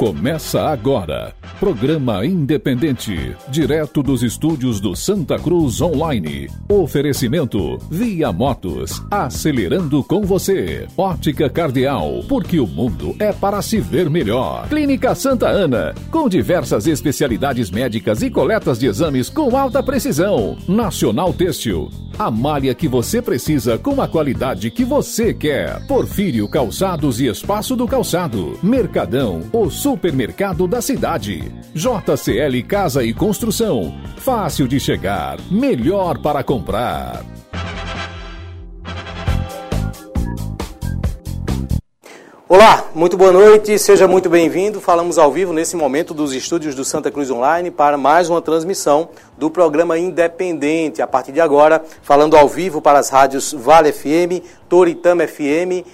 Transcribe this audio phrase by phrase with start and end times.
[0.00, 1.34] Começa agora.
[1.60, 6.48] Programa independente, direto dos estúdios do Santa Cruz Online.
[6.66, 10.88] Oferecimento Via Motos, acelerando com você.
[10.96, 14.70] Ótica Cardeal, porque o mundo é para se ver melhor.
[14.70, 20.56] Clínica Santa Ana, com diversas especialidades médicas e coletas de exames com alta precisão.
[20.66, 25.86] Nacional Têxtil, a malha que você precisa com a qualidade que você quer.
[25.86, 28.58] Porfírio Calçados e Espaço do Calçado.
[28.62, 31.49] Mercadão, o supermercado da cidade.
[31.74, 33.94] JCL Casa e Construção.
[34.16, 37.24] Fácil de chegar, melhor para comprar.
[42.52, 44.80] Olá, muito boa noite, seja muito bem-vindo.
[44.80, 49.10] Falamos ao vivo nesse momento dos estúdios do Santa Cruz Online para mais uma transmissão
[49.38, 51.00] do programa Independente.
[51.00, 55.86] A partir de agora, falando ao vivo para as rádios Vale FM, Toritama FM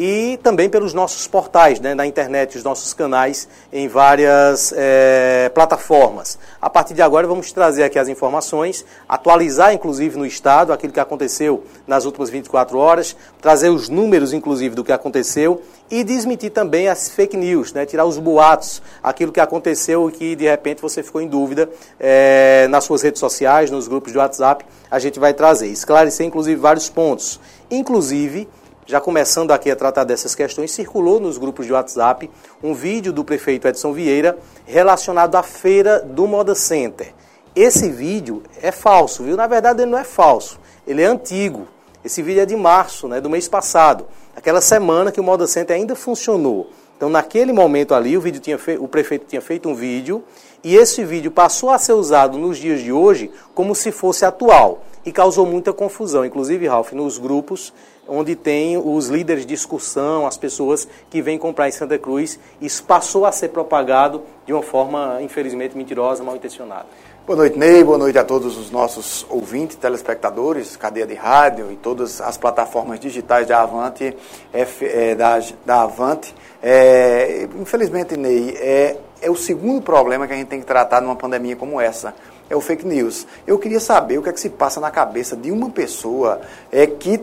[0.00, 6.38] e também pelos nossos portais né, na internet, os nossos canais em várias é, plataformas.
[6.62, 11.00] A partir de agora vamos trazer aqui as informações, atualizar inclusive no Estado aquilo que
[11.00, 16.86] aconteceu nas últimas 24 horas, trazer os números inclusive do que aconteceu e desmentir também
[16.86, 21.02] as fake news, né, tirar os boatos, aquilo que aconteceu e que de repente você
[21.02, 25.34] ficou em dúvida é, nas suas redes sociais, nos grupos de WhatsApp, a gente vai
[25.34, 28.46] trazer, esclarecer inclusive vários pontos, inclusive
[28.88, 32.30] já começando aqui a tratar dessas questões, circulou nos grupos de WhatsApp
[32.62, 37.12] um vídeo do prefeito Edson Vieira relacionado à feira do Moda Center.
[37.54, 39.36] Esse vídeo é falso, viu?
[39.36, 41.68] Na verdade, ele não é falso, ele é antigo.
[42.02, 45.76] Esse vídeo é de março, né, do mês passado, aquela semana que o Moda Center
[45.76, 46.70] ainda funcionou.
[46.96, 50.24] Então, naquele momento ali, o, vídeo tinha o prefeito tinha feito um vídeo
[50.64, 54.82] e esse vídeo passou a ser usado nos dias de hoje como se fosse atual
[55.04, 57.72] e causou muita confusão, inclusive, Ralph, nos grupos
[58.08, 62.38] onde tem os líderes de discussão, as pessoas que vêm comprar em Santa Cruz.
[62.60, 66.86] Isso passou a ser propagado de uma forma, infelizmente, mentirosa, mal intencionada.
[67.26, 67.84] Boa noite, Ney.
[67.84, 72.98] Boa noite a todos os nossos ouvintes, telespectadores, cadeia de rádio e todas as plataformas
[72.98, 74.16] digitais da Avante.
[74.50, 76.34] É, da, da Avante.
[76.62, 81.16] É, infelizmente, Ney, é, é o segundo problema que a gente tem que tratar numa
[81.16, 82.14] pandemia como essa
[82.50, 83.26] é o fake news.
[83.46, 86.40] Eu queria saber o que é que se passa na cabeça de uma pessoa
[86.72, 87.20] é, que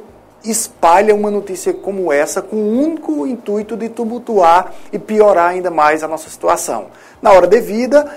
[0.49, 6.03] espalha uma notícia como essa com o único intuito de tumultuar e piorar ainda mais
[6.03, 6.87] a nossa situação.
[7.21, 8.09] Na hora devida,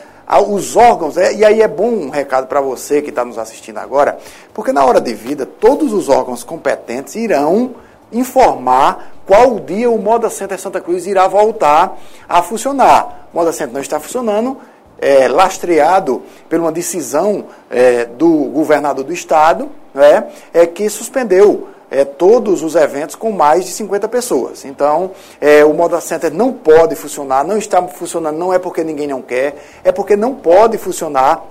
[0.49, 3.79] os órgãos, é, e aí é bom um recado para você que está nos assistindo
[3.79, 4.19] agora,
[4.53, 7.75] porque na hora devida, todos os órgãos competentes irão
[8.13, 13.29] informar qual dia o Moda Center Santa Cruz irá voltar a funcionar.
[13.33, 14.59] O Moda Center não está funcionando,
[15.01, 22.05] é, lastreado por uma decisão é, do governador do estado, né, é, que suspendeu é,
[22.05, 24.65] todos os eventos com mais de 50 pessoas.
[24.65, 29.07] Então, é, o Moda Center não pode funcionar, não está funcionando, não é porque ninguém
[29.07, 31.45] não quer, é porque não pode funcionar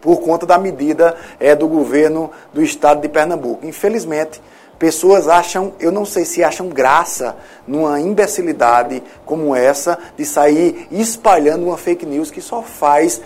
[0.00, 3.64] por conta da medida é, do governo do estado de Pernambuco.
[3.64, 4.42] Infelizmente,
[4.78, 7.36] pessoas acham, eu não sei se acham graça
[7.68, 13.22] numa imbecilidade como essa, de sair espalhando uma fake news que só faz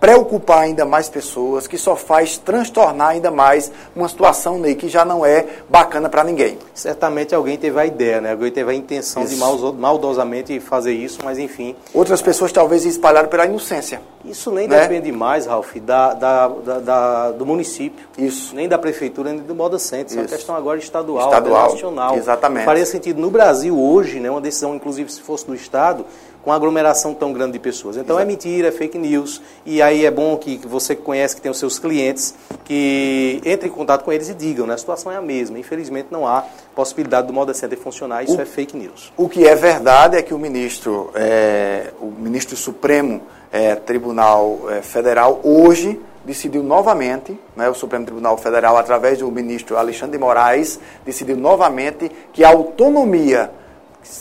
[0.00, 5.04] preocupar ainda mais pessoas, que só faz transtornar ainda mais uma situação Ney, que já
[5.04, 6.58] não é bacana para ninguém.
[6.74, 8.32] Certamente alguém teve a ideia, né?
[8.32, 9.34] Alguém teve a intenção isso.
[9.34, 11.76] de maldosamente fazer isso, mas enfim.
[11.92, 14.00] Outras pessoas talvez espalharam pela inocência.
[14.24, 14.80] Isso nem né?
[14.80, 18.06] depende mais, Ralf, da, da, da, do município.
[18.16, 18.54] Isso.
[18.54, 20.08] Nem da prefeitura, nem do Moda Centro.
[20.08, 22.16] Isso é uma questão agora estadual, estadual nacional.
[22.16, 22.64] Exatamente.
[22.64, 26.04] Faria sentido no Brasil hoje, né, uma decisão, inclusive, se fosse do Estado,
[26.42, 27.96] com aglomeração tão grande de pessoas.
[27.96, 28.22] Então Exato.
[28.22, 29.42] é mentira, é fake news.
[29.64, 32.34] E aí é bom que você conhece, que tem os seus clientes,
[32.64, 34.74] que entre em contato com eles e digam, né?
[34.74, 35.58] A situação é a mesma.
[35.58, 39.12] Infelizmente não há possibilidade do Moda Center funcionar, isso o, é fake news.
[39.16, 44.82] O que é verdade é que o ministro, é, o ministro Supremo é, Tribunal é,
[44.82, 50.78] Federal hoje decidiu novamente, né, o Supremo Tribunal Federal, através do ministro Alexandre de Moraes,
[51.04, 53.50] decidiu novamente que a autonomia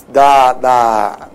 [0.07, 1.29] da, da,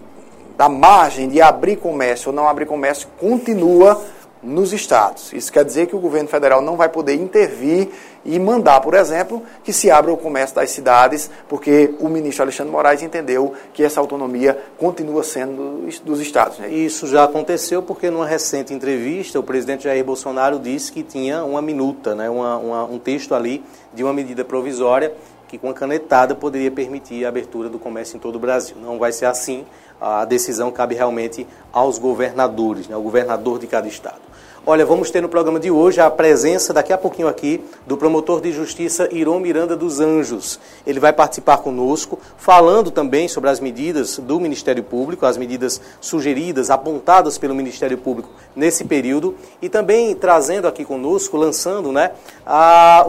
[0.57, 4.01] da margem de abrir comércio ou não abrir comércio continua
[4.45, 5.33] nos estados.
[5.33, 7.89] Isso quer dizer que o governo federal não vai poder intervir
[8.25, 12.71] e mandar, por exemplo, que se abra o comércio das cidades, porque o ministro Alexandre
[12.71, 16.59] Moraes entendeu que essa autonomia continua sendo dos estados.
[16.59, 16.69] Né?
[16.69, 21.63] Isso já aconteceu porque, numa recente entrevista, o presidente Jair Bolsonaro disse que tinha uma
[21.63, 23.65] minuta, né, uma, uma, um texto ali
[23.95, 25.13] de uma medida provisória
[25.49, 28.77] que, com a canetada, poderia permitir a abertura do comércio em todo o Brasil.
[28.81, 29.65] Não vai ser assim.
[30.01, 34.21] A decisão cabe realmente aos governadores, né, ao governador de cada estado.
[34.67, 38.41] Olha, vamos ter no programa de hoje a presença, daqui a pouquinho aqui, do promotor
[38.41, 40.59] de justiça Iron Miranda dos Anjos.
[40.87, 46.71] Ele vai participar conosco, falando também sobre as medidas do Ministério Público, as medidas sugeridas,
[46.71, 52.13] apontadas pelo Ministério Público nesse período, e também trazendo aqui conosco, lançando né,
[52.47, 53.05] a,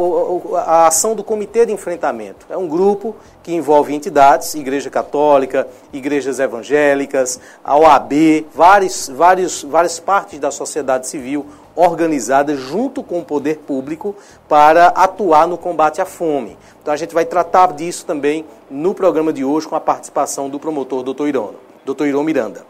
[0.57, 2.45] a ação do Comitê de Enfrentamento.
[2.49, 3.15] É um grupo
[3.45, 11.07] que envolve entidades, Igreja Católica, igrejas evangélicas, a OAB, vários, vários, várias partes da sociedade
[11.07, 11.45] civil
[11.75, 14.15] organizadas junto com o poder público
[14.49, 16.57] para atuar no combate à fome.
[16.81, 20.59] Então a gente vai tratar disso também no programa de hoje com a participação do
[20.59, 21.27] promotor Dr.
[21.27, 21.51] Irão,
[21.85, 22.05] Dr.
[22.07, 22.65] Irão Miranda.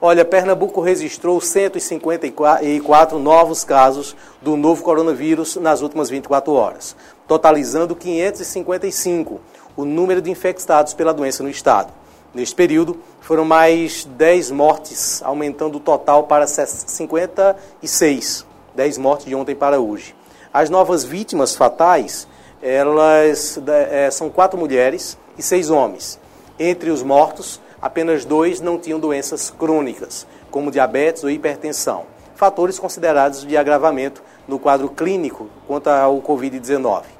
[0.00, 6.94] Olha, Pernambuco registrou 154 novos casos do novo coronavírus nas últimas 24 horas,
[7.26, 9.40] totalizando 555
[9.76, 11.92] o número de infectados pela doença no estado.
[12.34, 18.46] Neste período, foram mais 10 mortes, aumentando o total para 56.
[18.74, 20.14] 10 mortes de ontem para hoje.
[20.52, 22.26] As novas vítimas fatais,
[22.62, 23.58] elas
[23.90, 26.18] é, são quatro mulheres e seis homens.
[26.58, 33.46] Entre os mortos, apenas dois não tinham doenças crônicas, como diabetes ou hipertensão, fatores considerados
[33.46, 37.15] de agravamento no quadro clínico quanto ao Covid-19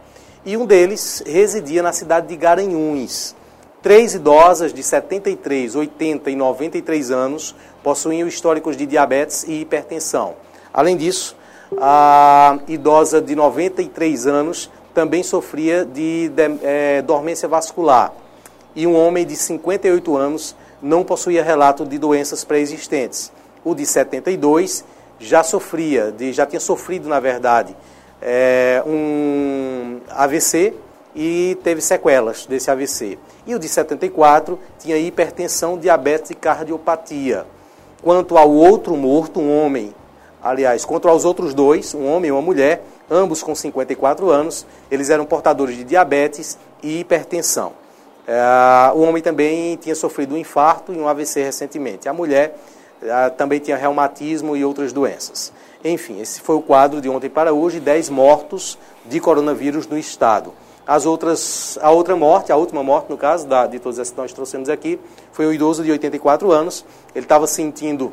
[0.46, 3.34] e um deles residia na cidade de Garanhuns.
[3.82, 10.34] Três idosas de 73, 80 e 93 anos possuíam históricos de diabetes e hipertensão.
[10.72, 11.36] Além disso,
[11.78, 18.12] a idosa de 93 anos também sofria de, de é, dormência vascular.
[18.74, 23.32] E um homem de 58 anos não possuía relato de doenças pré-existentes.
[23.64, 24.84] O de 72
[25.18, 27.74] já sofria, de, já tinha sofrido, na verdade,
[28.28, 30.74] é, um AVC
[31.14, 33.16] e teve sequelas desse AVC.
[33.46, 37.46] E o de 74 tinha hipertensão, diabetes e cardiopatia.
[38.02, 39.94] Quanto ao outro morto, um homem,
[40.42, 45.08] aliás, quanto aos outros dois, um homem e uma mulher, ambos com 54 anos, eles
[45.08, 47.72] eram portadores de diabetes e hipertensão.
[48.26, 52.08] É, o homem também tinha sofrido um infarto e um AVC recentemente.
[52.08, 52.58] A mulher
[53.00, 55.52] é, também tinha reumatismo e outras doenças.
[55.88, 60.52] Enfim, esse foi o quadro de ontem para hoje, 10 mortos de coronavírus no estado.
[60.84, 64.16] As outras, a outra morte, a última morte, no caso, da, de todas as que
[64.16, 64.98] nós trouxemos aqui,
[65.30, 66.84] foi um idoso de 84 anos.
[67.14, 68.12] Ele estava sentindo,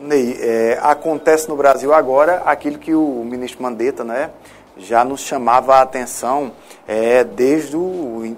[0.00, 4.30] Ney, é, acontece no Brasil agora aquilo que o ministro Mandetta né,
[4.76, 6.52] já nos chamava a atenção
[6.88, 8.36] é, desde o, o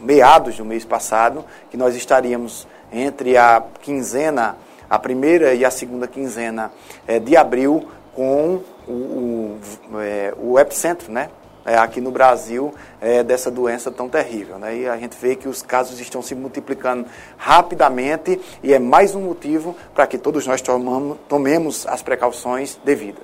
[0.00, 4.56] meados do mês passado, que nós estaríamos entre a quinzena
[4.90, 6.72] a primeira e a segunda quinzena
[7.06, 11.30] é, de abril com o, o, é, o epicentro, né?
[11.64, 14.58] É, aqui no Brasil, é, dessa doença tão terrível.
[14.58, 14.78] Né?
[14.78, 17.06] E a gente vê que os casos estão se multiplicando
[17.36, 23.22] rapidamente e é mais um motivo para que todos nós tomamos, tomemos as precauções devidas.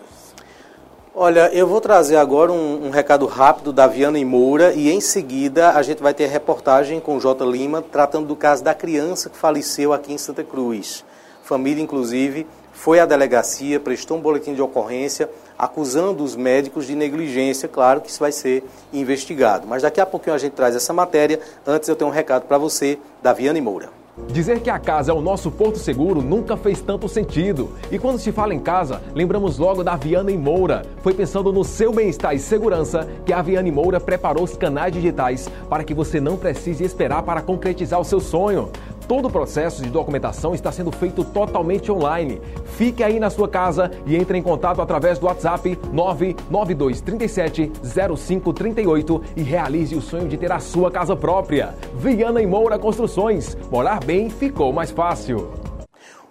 [1.14, 5.00] Olha, eu vou trazer agora um, um, recado rápido da Viana e Moura e em
[5.00, 7.42] seguida a gente vai ter reportagem com o J.
[7.46, 11.05] Lima tratando do caso da criança que faleceu aqui em Santa Cruz
[11.46, 17.68] família, inclusive, foi à delegacia, prestou um boletim de ocorrência, acusando os médicos de negligência.
[17.68, 19.66] Claro que isso vai ser investigado.
[19.66, 21.40] Mas daqui a pouquinho a gente traz essa matéria.
[21.66, 23.88] Antes eu tenho um recado para você, da Viane Moura.
[24.28, 27.72] Dizer que a casa é o nosso porto seguro nunca fez tanto sentido.
[27.92, 30.86] E quando se fala em casa, lembramos logo da Viana e Moura.
[31.02, 34.90] Foi pensando no seu bem-estar e segurança que a Viana e Moura preparou os canais
[34.90, 38.70] digitais para que você não precise esperar para concretizar o seu sonho.
[39.08, 42.40] Todo o processo de documentação está sendo feito totalmente online.
[42.76, 49.22] Fique aí na sua casa e entre em contato através do WhatsApp 992 37 0538
[49.36, 51.74] e realize o sonho de ter a sua casa própria.
[51.94, 53.56] Viana e Moura Construções.
[53.70, 55.52] Morar bem ficou mais fácil.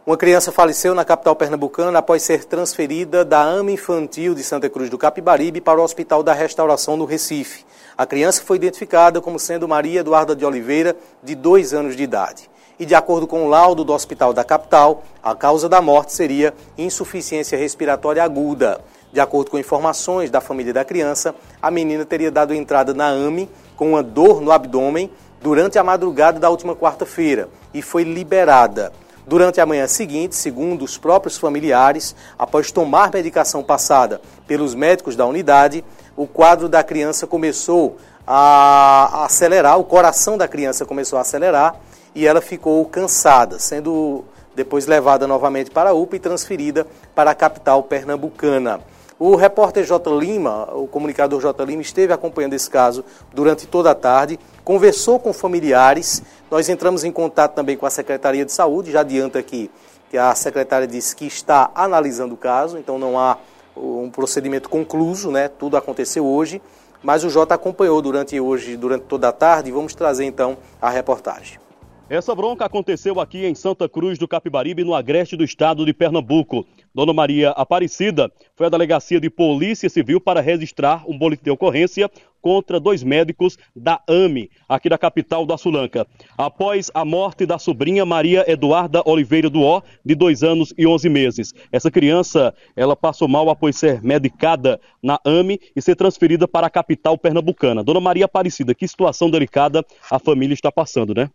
[0.05, 4.89] Uma criança faleceu na capital pernambucana após ser transferida da AMA Infantil de Santa Cruz
[4.89, 7.65] do Capibaribe para o Hospital da Restauração no Recife.
[7.98, 12.50] A criança foi identificada como sendo Maria Eduarda de Oliveira, de dois anos de idade.
[12.77, 16.53] E de acordo com o laudo do Hospital da Capital, a causa da morte seria
[16.77, 18.82] insuficiência respiratória aguda.
[19.13, 23.50] De acordo com informações da família da criança, a menina teria dado entrada na AME
[23.77, 25.10] com uma dor no abdômen
[25.41, 28.91] durante a madrugada da última quarta-feira e foi liberada.
[29.25, 35.25] Durante a manhã seguinte, segundo os próprios familiares, após tomar medicação passada pelos médicos da
[35.25, 35.84] unidade,
[36.15, 41.75] o quadro da criança começou a acelerar, o coração da criança começou a acelerar
[42.15, 44.24] e ela ficou cansada, sendo
[44.55, 48.79] depois levada novamente para a UPA e transferida para a capital pernambucana.
[49.19, 50.17] O repórter J.
[50.17, 51.63] Lima, o comunicador J.
[51.65, 53.03] Lima, esteve acompanhando esse caso
[53.34, 56.22] durante toda a tarde, conversou com familiares.
[56.50, 58.91] Nós entramos em contato também com a Secretaria de Saúde.
[58.91, 59.69] Já adianta aqui
[60.10, 63.38] que a secretária disse que está analisando o caso, então não há
[63.75, 65.48] um procedimento concluso, né?
[65.48, 66.62] Tudo aconteceu hoje,
[67.01, 70.89] mas o J acompanhou durante hoje, durante toda a tarde, e vamos trazer então a
[70.89, 71.64] reportagem.
[72.08, 76.64] Essa bronca aconteceu aqui em Santa Cruz do Capibaribe, no agreste do estado de Pernambuco.
[76.94, 82.08] Dona Maria Aparecida foi à delegacia de Polícia Civil para registrar um boletim de ocorrência
[82.40, 86.06] contra dois médicos da AME, aqui da capital da Sulanca.
[86.38, 91.10] Após a morte da sobrinha Maria Eduarda Oliveira do Ó, de dois anos e onze
[91.10, 91.56] meses.
[91.72, 96.70] Essa criança, ela passou mal após ser medicada na AME e ser transferida para a
[96.70, 97.84] capital pernambucana.
[97.84, 101.32] Dona Maria Aparecida, que situação delicada a família está passando, né?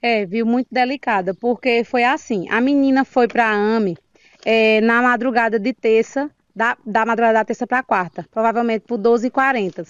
[0.00, 3.96] É, viu, muito delicada, porque foi assim, a menina foi para a AME
[4.44, 9.86] é, na madrugada de terça, da, da madrugada da terça para quarta, provavelmente por 12h40.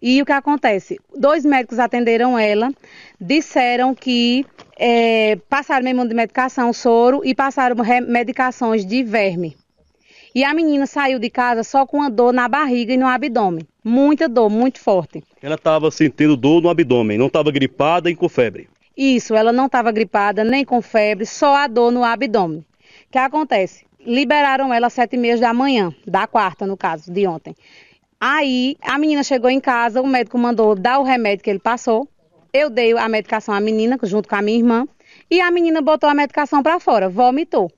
[0.00, 0.98] E o que acontece?
[1.14, 2.70] Dois médicos atenderam ela,
[3.20, 4.44] disseram que
[4.78, 9.56] é, passaram mesmo de medicação, soro, e passaram medicações de verme.
[10.34, 13.66] E a menina saiu de casa só com uma dor na barriga e no abdômen.
[13.82, 15.24] Muita dor, muito forte.
[15.40, 18.68] Ela estava sentindo dor no abdômen, não estava gripada e com febre.
[18.96, 22.60] Isso, ela não estava gripada, nem com febre, só a dor no abdômen.
[22.60, 22.64] O
[23.10, 23.84] que acontece?
[24.00, 27.54] Liberaram ela às sete e meia da manhã, da quarta, no caso, de ontem.
[28.18, 32.08] Aí, a menina chegou em casa, o médico mandou dar o remédio que ele passou.
[32.52, 34.88] Eu dei a medicação à menina, junto com a minha irmã,
[35.30, 37.70] e a menina botou a medicação para fora, vomitou.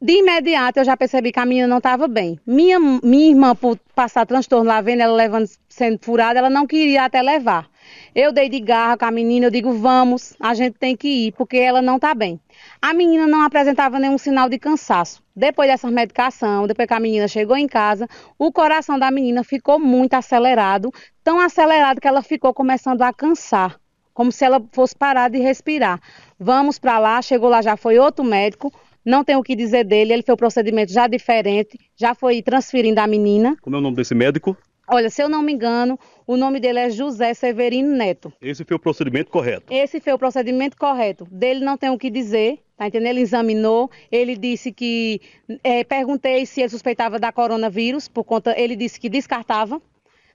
[0.00, 2.38] De imediato, eu já percebi que a menina não estava bem.
[2.46, 7.04] Minha, minha irmã, por passar transtorno lá vendo ela levando, sendo furada, ela não queria
[7.04, 7.66] até levar.
[8.14, 11.32] Eu dei de garra com a menina, eu digo, vamos, a gente tem que ir,
[11.32, 12.40] porque ela não está bem.
[12.80, 15.22] A menina não apresentava nenhum sinal de cansaço.
[15.34, 19.78] Depois dessa medicação, depois que a menina chegou em casa, o coração da menina ficou
[19.78, 20.90] muito acelerado,
[21.22, 23.78] tão acelerado que ela ficou começando a cansar,
[24.14, 26.00] como se ela fosse parar de respirar.
[26.38, 28.72] Vamos para lá, chegou lá, já foi outro médico,
[29.04, 33.00] não tem o que dizer dele, ele fez o procedimento já diferente, já foi transferindo
[33.00, 33.56] a menina.
[33.62, 34.56] Como é o nome desse médico?
[34.88, 38.32] Olha, se eu não me engano, o nome dele é José Severino Neto.
[38.40, 39.72] Esse foi o procedimento correto?
[39.72, 41.26] Esse foi o procedimento correto.
[41.30, 43.10] Dele não tem o que dizer, tá entendendo?
[43.10, 45.20] Ele examinou, ele disse que.
[45.64, 48.54] É, perguntei se ele suspeitava da coronavírus, por conta.
[48.56, 49.82] Ele disse que descartava,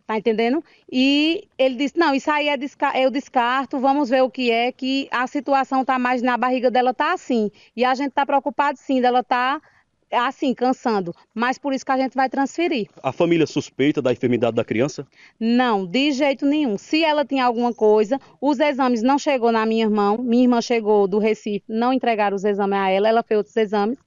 [0.05, 0.62] tá entendendo?
[0.91, 4.72] E ele disse: não, isso aí é desca eu descarto, vamos ver o que é,
[4.74, 7.50] que a situação tá mais na barriga dela, tá assim.
[7.74, 9.62] E a gente tá preocupado sim, dela tá
[10.12, 11.13] assim, cansando.
[11.34, 12.89] Mas por isso que a gente vai transferir.
[13.01, 15.08] A família suspeita da enfermidade da criança?
[15.39, 16.77] Não, de jeito nenhum.
[16.77, 20.18] Se ela tinha alguma coisa, os exames não chegou na minha irmã.
[20.18, 23.98] Minha irmã chegou do Recife, não entregaram os exames a ela, ela fez outros exames.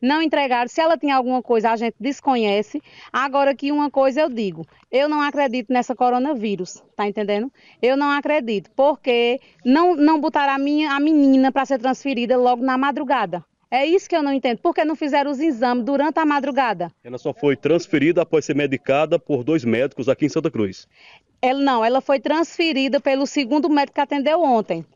[0.00, 0.68] Não entregaram.
[0.68, 2.82] Se ela tinha alguma coisa, a gente desconhece.
[3.12, 7.50] Agora que uma coisa eu digo, eu não acredito nessa coronavírus, tá entendendo?
[7.80, 12.62] Eu não acredito, porque não não botaram a minha a menina para ser transferida logo
[12.62, 13.44] na madrugada.
[13.74, 14.58] É isso que eu não entendo.
[14.58, 16.92] Por que não fizeram os exames durante a madrugada?
[17.02, 20.86] Ela só foi transferida após ser medicada por dois médicos aqui em Santa Cruz.
[21.42, 24.86] Ela não, ela foi transferida pelo segundo médico que atendeu ontem.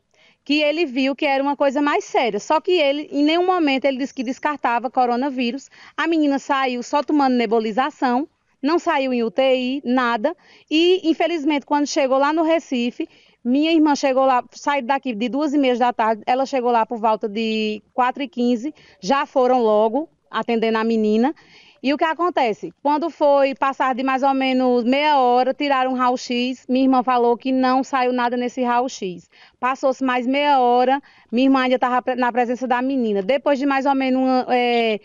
[0.45, 2.39] Que ele viu que era uma coisa mais séria.
[2.39, 5.69] Só que ele, em nenhum momento, ele disse que descartava coronavírus.
[5.97, 8.29] A menina saiu só tomando nebulização,
[8.61, 10.33] não saiu em UTI, nada.
[10.71, 13.09] E, infelizmente, quando chegou lá no Recife,
[13.43, 16.85] minha irmã chegou lá, saiu daqui de duas e meia da tarde, ela chegou lá
[16.85, 21.33] por volta de quatro e quinze, já foram logo atendendo a menina.
[21.81, 22.73] E o que acontece?
[22.83, 26.65] Quando foi passar de mais ou menos meia hora, tiraram um raio-x.
[26.67, 29.29] Minha irmã falou que não saiu nada nesse raio-x.
[29.57, 33.21] Passou-se mais meia hora, minha irmã ainda estava na presença da menina.
[33.21, 34.99] Depois de mais ou menos uma, é,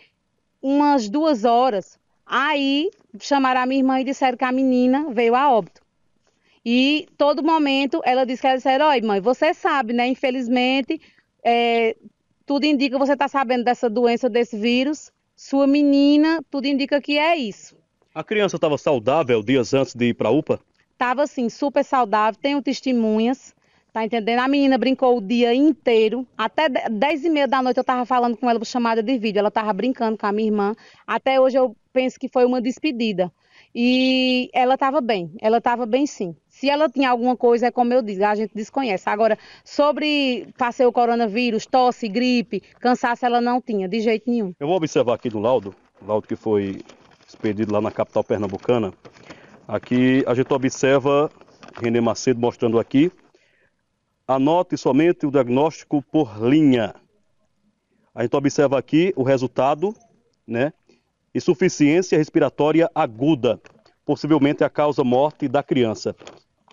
[0.60, 5.48] umas duas horas, aí chamaram a minha irmã e disseram que a menina veio a
[5.48, 5.83] óbito.
[6.64, 10.06] E todo momento ela disse que ela disse, oi mãe, você sabe, né?
[10.06, 11.00] Infelizmente,
[11.44, 11.94] é,
[12.46, 15.12] tudo indica você está sabendo dessa doença, desse vírus.
[15.36, 17.76] Sua menina, tudo indica que é isso.
[18.14, 20.60] A criança estava saudável dias antes de ir para a UPA?
[20.92, 23.54] Estava assim, super saudável, tenho testemunhas.
[23.92, 24.40] Tá entendendo?
[24.40, 26.26] A menina brincou o dia inteiro.
[26.36, 29.38] Até 10 e meia da noite eu tava falando com ela por chamada de vídeo.
[29.38, 30.74] Ela tava brincando com a minha irmã.
[31.06, 33.32] Até hoje eu penso que foi uma despedida.
[33.72, 35.30] E ela tava bem.
[35.40, 36.34] Ela tava bem sim.
[36.64, 39.06] Se ela tinha alguma coisa, é como eu digo, a gente desconhece.
[39.06, 44.54] Agora, sobre passei o coronavírus, tosse, gripe, cansaço, ela não tinha, de jeito nenhum.
[44.58, 46.80] Eu vou observar aqui no laudo, laudo que foi
[47.28, 48.94] expedido lá na capital pernambucana.
[49.68, 51.30] Aqui a gente observa
[51.82, 53.12] René Macedo mostrando aqui
[54.26, 56.94] anote somente o diagnóstico por linha.
[58.14, 59.94] A gente observa aqui o resultado,
[60.46, 60.72] né?
[61.34, 63.60] Insuficiência respiratória aguda,
[64.02, 66.16] possivelmente a causa morte da criança.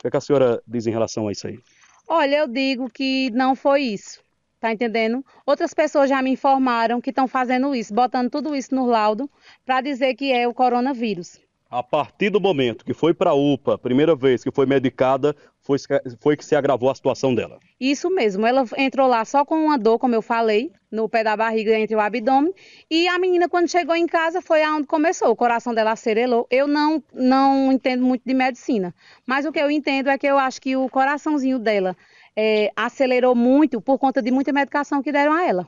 [0.02, 1.60] O que, é que a senhora diz em relação a isso aí?
[2.08, 4.20] Olha, eu digo que não foi isso.
[4.60, 5.24] Tá entendendo?
[5.46, 9.30] Outras pessoas já me informaram que estão fazendo isso, botando tudo isso no laudo
[9.64, 11.40] para dizer que é o coronavírus.
[11.70, 15.36] A partir do momento que foi para a UPA, primeira vez que foi medicada,
[15.80, 17.60] foi, foi que se agravou a situação dela.
[17.80, 21.36] Isso mesmo, ela entrou lá só com uma dor, como eu falei, no pé da
[21.36, 22.54] barriga entre o abdômen,
[22.90, 26.48] e a menina quando chegou em casa foi aonde começou, o coração dela acelerou.
[26.50, 28.94] Eu não não entendo muito de medicina,
[29.26, 31.96] mas o que eu entendo é que eu acho que o coraçãozinho dela
[32.36, 35.68] é, acelerou muito por conta de muita medicação que deram a ela.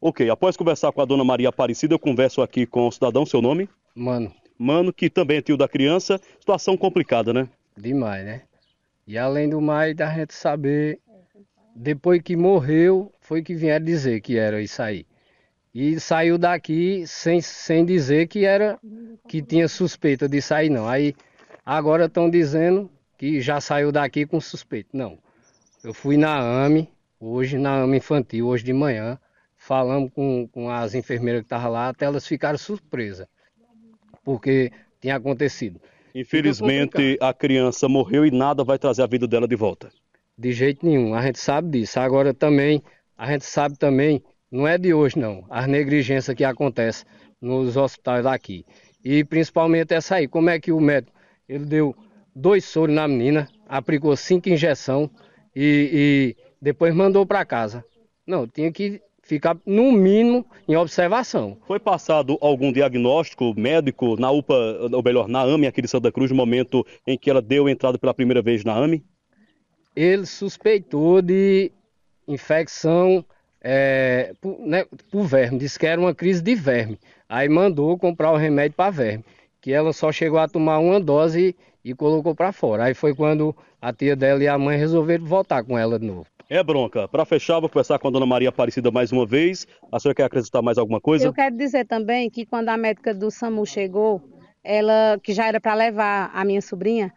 [0.00, 3.40] Ok, após conversar com a dona Maria Aparecida, eu converso aqui com o cidadão, seu
[3.40, 3.68] nome?
[3.94, 4.30] Mano.
[4.58, 6.20] Mano, que também é tio da criança.
[6.38, 7.48] Situação complicada, né?
[7.76, 8.42] Demais, né?
[9.06, 10.98] E além do mais, da gente saber,
[11.74, 15.06] depois que morreu, foi que vieram dizer que era isso aí.
[15.74, 18.78] E saiu daqui sem, sem dizer que era
[19.28, 20.88] que tinha suspeita de sair, não.
[20.88, 21.14] Aí
[21.66, 24.90] agora estão dizendo que já saiu daqui com suspeita.
[24.92, 25.18] Não.
[25.82, 29.18] Eu fui na AME, hoje, na AME infantil, hoje de manhã,
[29.56, 33.26] falamos com, com as enfermeiras que estavam lá, até elas ficaram surpresas
[34.24, 35.80] porque tinha acontecido.
[36.14, 39.90] Infelizmente, a criança morreu e nada vai trazer a vida dela de volta.
[40.38, 41.98] De jeito nenhum, a gente sabe disso.
[41.98, 42.82] Agora também,
[43.16, 47.06] a gente sabe também, não é de hoje não, as negligências que acontecem
[47.40, 48.64] nos hospitais daqui.
[49.04, 51.12] E principalmente essa aí, como é que o médico,
[51.48, 51.94] ele deu
[52.34, 55.10] dois soros na menina, aplicou cinco injeções
[55.54, 57.84] e, e depois mandou para casa.
[58.26, 61.56] Não, tinha que ficar, no mínimo, em observação.
[61.66, 64.54] Foi passado algum diagnóstico médico na UPA,
[64.92, 67.98] ou melhor, na AME aqui de Santa Cruz, no momento em que ela deu entrada
[67.98, 69.04] pela primeira vez na AME?
[69.96, 71.72] Ele suspeitou de
[72.28, 73.24] infecção
[73.60, 76.98] é, por, né, por verme, disse que era uma crise de verme.
[77.28, 79.24] Aí mandou comprar o remédio para verme,
[79.60, 82.84] que ela só chegou a tomar uma dose e, e colocou para fora.
[82.84, 86.26] Aí foi quando a tia dela e a mãe resolveram voltar com ela de novo.
[86.48, 87.08] É bronca.
[87.08, 89.66] Para fechar, vou conversar com a dona Maria Aparecida mais uma vez.
[89.90, 91.26] A senhora quer acrescentar mais alguma coisa?
[91.26, 94.22] Eu quero dizer também que quando a médica do SAMU chegou,
[94.62, 97.12] ela que já era para levar a minha sobrinha,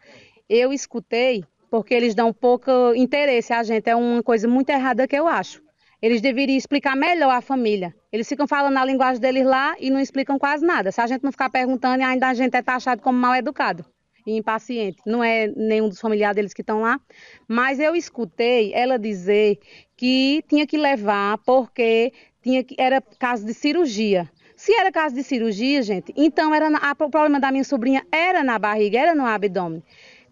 [0.49, 3.89] eu escutei, porque eles dão pouco interesse a gente.
[3.89, 5.61] É uma coisa muito errada que eu acho.
[6.01, 7.93] Eles deveriam explicar melhor à família.
[8.11, 10.91] Eles ficam falando a linguagem deles lá e não explicam quase nada.
[10.91, 13.83] Se a gente não ficar perguntando, ainda a gente é taxado como mal educado
[14.27, 14.97] e impaciente.
[15.05, 16.99] Não é nenhum dos familiares deles que estão lá,
[17.47, 19.57] mas eu escutei ela dizer
[19.95, 22.11] que tinha que levar porque
[22.43, 24.29] tinha que, era caso de cirurgia.
[24.55, 28.05] Se era caso de cirurgia, gente, então era na, a, o problema da minha sobrinha
[28.11, 29.81] era na barriga, era no abdômen.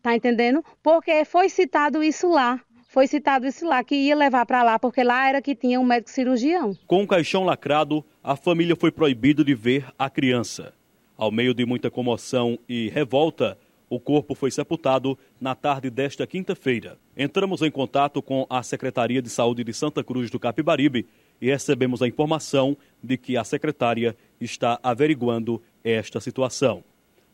[0.01, 0.63] Tá entendendo?
[0.83, 2.59] Porque foi citado isso lá.
[2.87, 5.83] Foi citado isso lá, que ia levar para lá, porque lá era que tinha um
[5.83, 6.73] médico cirurgião.
[6.87, 10.73] Com o caixão lacrado, a família foi proibido de ver a criança.
[11.17, 13.57] Ao meio de muita comoção e revolta,
[13.89, 16.97] o corpo foi sepultado na tarde desta quinta-feira.
[17.15, 21.05] Entramos em contato com a Secretaria de Saúde de Santa Cruz do Capibaribe
[21.41, 26.83] e recebemos a informação de que a secretária está averiguando esta situação.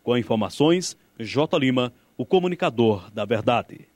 [0.03, 1.57] Com informações, J.
[1.57, 3.90] Lima, o comunicador da verdade.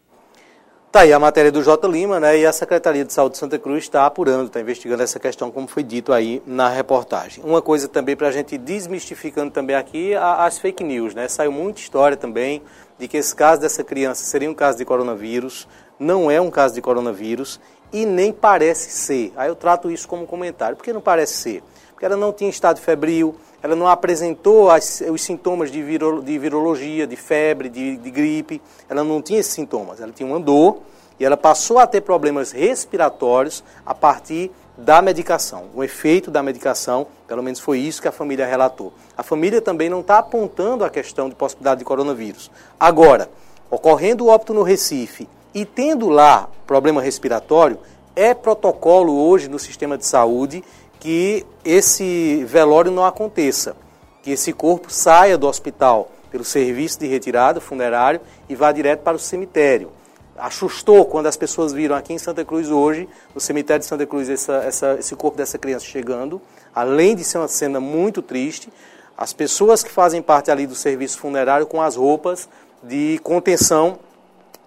[0.95, 1.89] Tá aí a matéria do J.
[1.89, 2.39] Lima, né?
[2.39, 5.67] E a Secretaria de Saúde de Santa Cruz está apurando, está investigando essa questão, como
[5.67, 7.43] foi dito aí na reportagem.
[7.43, 11.27] Uma coisa também para a gente desmistificando também aqui as fake news, né?
[11.27, 12.61] Saiu muita história também
[12.97, 15.67] de que esse caso dessa criança seria um caso de coronavírus,
[15.99, 17.59] não é um caso de coronavírus
[17.91, 19.33] e nem parece ser.
[19.35, 20.77] Aí eu trato isso como comentário.
[20.77, 21.63] Por que não parece ser?
[21.91, 26.37] Porque ela não tinha estado febril, ela não apresentou as, os sintomas de, viro, de,
[26.37, 29.99] virologia, de febre, de, de, gripe, ela não tinha esses sintomas.
[29.99, 30.81] Ela tinha uma dor
[31.19, 35.63] e ela passou a ter problemas respiratórios a partir da medicação.
[35.73, 38.93] O efeito da medicação, pelo menos foi isso que a família relatou.
[39.17, 42.51] A família também não está apontando a questão de possibilidade de coronavírus.
[42.79, 43.31] Agora,
[43.71, 47.79] ocorrendo o óbito no Recife e tendo lá problema respiratório,
[48.17, 50.63] É protocolo hoje no sistema de saúde
[51.05, 53.75] que esse velório não aconteça,
[54.23, 59.15] que esse corpo saia do hospital pelo serviço de retirada funerário e vá direto para
[59.15, 59.91] o cemitério.
[60.35, 64.27] Assustou quando as pessoas viram aqui em Santa Cruz hoje, no cemitério de Santa Cruz,
[64.31, 66.41] essa, essa, esse corpo dessa criança chegando.
[66.73, 68.73] Além de ser uma cena muito triste,
[69.15, 72.49] as pessoas que fazem parte ali do serviço funerário com as roupas
[72.81, 73.99] de contenção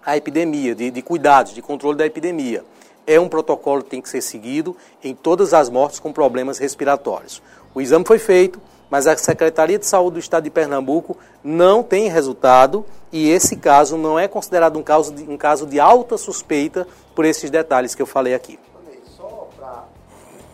[0.05, 2.63] à epidemia, de, de cuidados, de controle da epidemia.
[3.05, 7.41] É um protocolo que tem que ser seguido em todas as mortes com problemas respiratórios.
[7.73, 12.09] O exame foi feito, mas a Secretaria de Saúde do Estado de Pernambuco não tem
[12.09, 16.87] resultado e esse caso não é considerado um caso de, um caso de alta suspeita
[17.15, 18.59] por esses detalhes que eu falei aqui.
[19.15, 19.83] Só para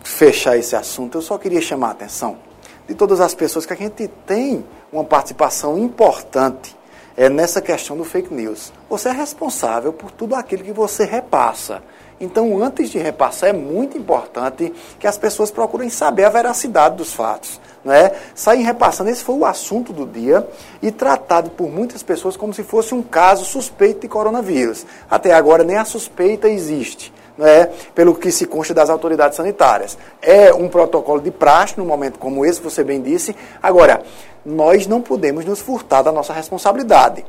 [0.04, 2.38] fechar esse assunto, eu só queria chamar a atenção
[2.86, 6.76] de todas as pessoas que a gente tem uma participação importante
[7.16, 8.72] é, nessa questão do fake news.
[8.88, 11.82] Você é responsável por tudo aquilo que você repassa.
[12.18, 17.12] Então, antes de repassar, é muito importante que as pessoas procurem saber a veracidade dos
[17.12, 17.60] fatos.
[17.84, 18.10] Né?
[18.34, 20.46] Sair repassando, esse foi o assunto do dia
[20.82, 24.86] e tratado por muitas pessoas como se fosse um caso suspeito de coronavírus.
[25.10, 27.12] Até agora, nem a suspeita existe.
[27.36, 29.98] Né, pelo que se consta das autoridades sanitárias.
[30.22, 33.36] É um protocolo de praxe num momento como esse, você bem disse.
[33.62, 34.02] Agora,
[34.42, 37.26] nós não podemos nos furtar da nossa responsabilidade.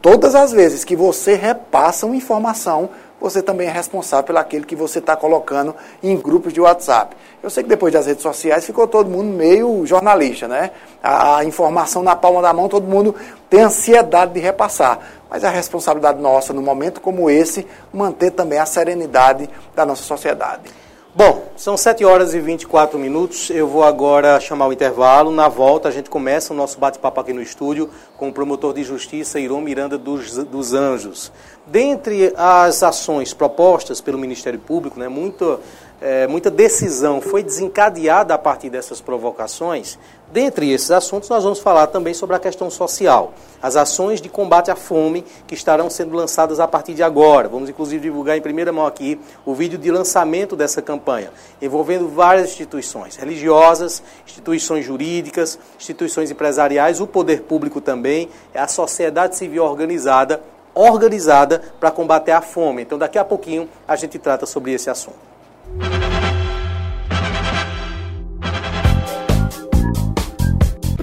[0.00, 2.88] Todas as vezes que você repassa uma informação,
[3.20, 7.14] você também é responsável pelo aquele que você está colocando em grupos de WhatsApp.
[7.42, 10.70] Eu sei que depois das redes sociais ficou todo mundo meio jornalista, né?
[11.02, 13.14] A, informação na palma da mão, todo mundo
[13.48, 14.98] tem ansiedade de repassar.
[15.28, 20.02] Mas é a responsabilidade nossa, num momento como esse, manter também a serenidade da nossa
[20.02, 20.80] sociedade.
[21.12, 23.50] Bom, são 7 horas e 24 minutos.
[23.50, 25.32] Eu vou agora chamar o intervalo.
[25.32, 28.84] Na volta, a gente começa o nosso bate-papo aqui no estúdio com o promotor de
[28.84, 31.32] justiça Iron Miranda dos, dos Anjos.
[31.70, 35.60] Dentre as ações propostas pelo Ministério Público, né, muito,
[36.00, 39.96] é, muita decisão foi desencadeada a partir dessas provocações.
[40.32, 44.68] Dentre esses assuntos, nós vamos falar também sobre a questão social, as ações de combate
[44.68, 47.48] à fome que estarão sendo lançadas a partir de agora.
[47.48, 51.30] Vamos, inclusive, divulgar em primeira mão aqui o vídeo de lançamento dessa campanha,
[51.62, 59.62] envolvendo várias instituições religiosas, instituições jurídicas, instituições empresariais, o poder público também, a sociedade civil
[59.62, 60.42] organizada,
[60.74, 62.82] organizada para combater a fome.
[62.82, 65.18] Então, daqui a pouquinho, a gente trata sobre esse assunto.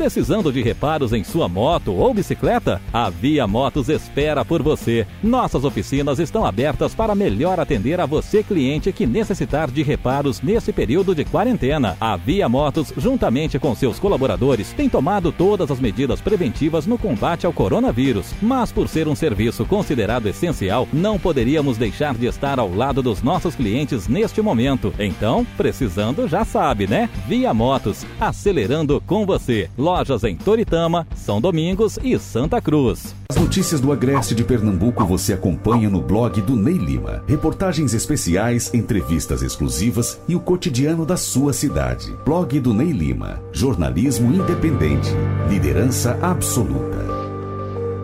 [0.07, 2.81] Precisando de reparos em sua moto ou bicicleta?
[2.93, 5.05] A Via Motos espera por você.
[5.21, 10.71] Nossas oficinas estão abertas para melhor atender a você, cliente, que necessitar de reparos nesse
[10.71, 11.97] período de quarentena.
[11.99, 17.45] A Via Motos, juntamente com seus colaboradores, tem tomado todas as medidas preventivas no combate
[17.45, 18.33] ao coronavírus.
[18.41, 23.21] Mas por ser um serviço considerado essencial, não poderíamos deixar de estar ao lado dos
[23.21, 24.93] nossos clientes neste momento.
[24.97, 27.09] Então, precisando, já sabe, né?
[27.27, 29.69] Via Motos, acelerando com você.
[29.97, 33.15] Lojas em Toritama, São Domingos e Santa Cruz.
[33.31, 37.23] As notícias do Agreste de Pernambuco você acompanha no blog do Ney Lima.
[37.27, 42.15] Reportagens especiais, entrevistas exclusivas e o cotidiano da sua cidade.
[42.23, 43.41] Blog do Ney Lima.
[43.51, 45.09] Jornalismo independente.
[45.49, 47.07] Liderança absoluta.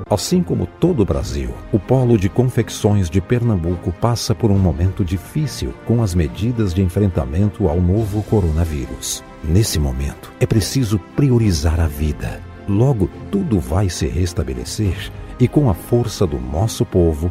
[0.09, 5.05] Assim como todo o Brasil, o polo de confecções de Pernambuco passa por um momento
[5.05, 9.23] difícil com as medidas de enfrentamento ao novo coronavírus.
[9.43, 12.41] Nesse momento, é preciso priorizar a vida.
[12.67, 17.29] Logo, tudo vai se restabelecer e, com a força do nosso povo,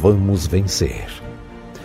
[0.00, 1.06] vamos vencer.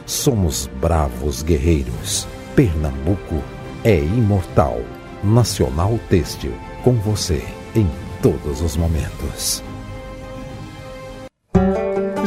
[0.06, 2.26] Somos bravos guerreiros.
[2.56, 3.44] Pernambuco
[3.84, 4.80] é imortal.
[5.22, 6.54] Nacional Têxtil,
[6.84, 7.44] com você
[7.76, 7.90] em
[8.22, 9.62] todos os momentos.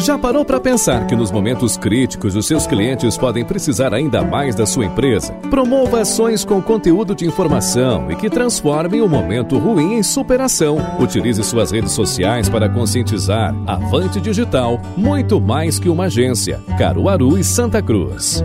[0.00, 4.54] Já parou para pensar que nos momentos críticos os seus clientes podem precisar ainda mais
[4.54, 5.34] da sua empresa?
[5.50, 10.78] Promova ações com conteúdo de informação e que transformem o momento ruim em superação.
[10.98, 13.54] Utilize suas redes sociais para conscientizar.
[13.66, 16.62] Avante Digital, muito mais que uma agência.
[16.78, 18.42] Caruaru e Santa Cruz.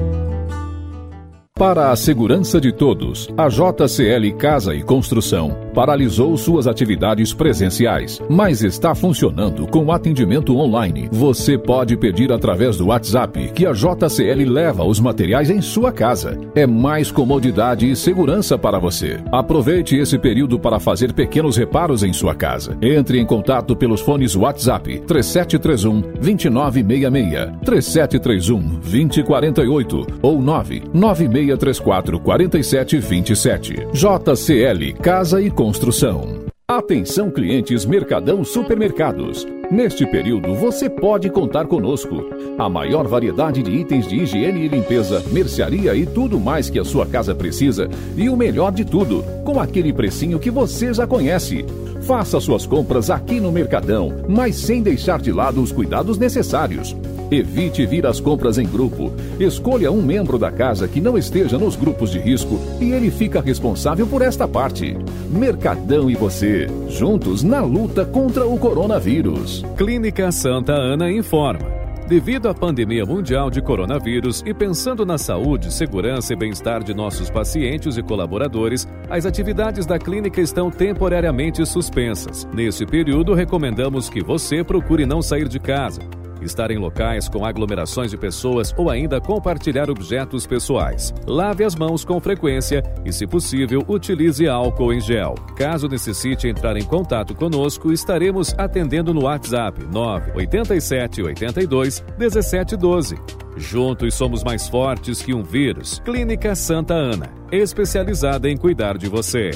[1.58, 8.62] Para a segurança de todos, a JCL Casa e Construção paralisou suas atividades presenciais, mas
[8.62, 11.08] está funcionando com atendimento online.
[11.14, 16.38] Você pode pedir através do WhatsApp que a JCL leva os materiais em sua casa.
[16.56, 19.22] É mais comodidade e segurança para você.
[19.32, 22.78] Aproveite esse período para fazer pequenos reparos em sua casa.
[22.82, 33.88] Entre em contato pelos fones WhatsApp 3731 2966, 3731 2048 ou 996 3634 4727.
[33.94, 36.46] JCL Casa e Construção.
[36.68, 39.46] Atenção clientes Mercadão Supermercados.
[39.72, 42.24] Neste período você pode contar conosco.
[42.58, 46.86] A maior variedade de itens de higiene e limpeza, mercearia e tudo mais que a
[46.86, 47.90] sua casa precisa.
[48.16, 51.66] E o melhor de tudo, com aquele precinho que você já conhece.
[52.04, 56.96] Faça suas compras aqui no Mercadão, mas sem deixar de lado os cuidados necessários.
[57.32, 59.12] Evite vir às compras em grupo.
[59.40, 63.42] Escolha um membro da casa que não esteja nos grupos de risco e ele fica
[63.42, 64.96] responsável por esta parte.
[65.30, 69.55] Mercadão e você, juntos na luta contra o coronavírus.
[69.78, 71.86] Clínica Santa Ana informa.
[72.08, 77.30] Devido à pandemia mundial de coronavírus e pensando na saúde, segurança e bem-estar de nossos
[77.30, 82.48] pacientes e colaboradores, as atividades da clínica estão temporariamente suspensas.
[82.54, 86.02] Nesse período, recomendamos que você procure não sair de casa
[86.46, 91.14] estar em locais com aglomerações de pessoas ou ainda compartilhar objetos pessoais.
[91.28, 95.36] Lave as mãos com frequência e, se possível, utilize álcool em gel.
[95.56, 103.16] Caso necessite entrar em contato conosco, estaremos atendendo no WhatsApp 987 82 1712.
[103.58, 106.02] Juntos somos mais fortes que um vírus.
[106.04, 109.52] Clínica Santa Ana, especializada em cuidar de você.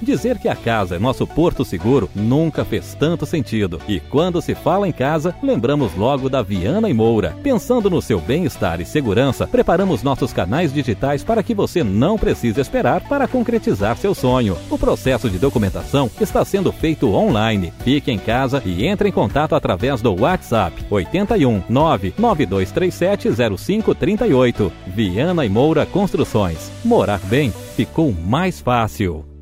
[0.00, 3.80] Dizer que a casa é nosso porto seguro nunca fez tanto sentido.
[3.88, 7.36] E quando se fala em casa, lembramos logo da Viana e Moura.
[7.42, 12.60] Pensando no seu bem-estar e segurança, preparamos nossos canais digitais para que você não precise
[12.60, 14.56] esperar para concretizar seu sonho.
[14.70, 17.72] O processo de documentação está sendo feito online.
[17.84, 24.72] Fique em casa e entre em contato através do WhatsApp 81 99237 0538.
[24.88, 26.70] Viana e Moura Construções.
[26.84, 29.35] Morar bem ficou mais fácil.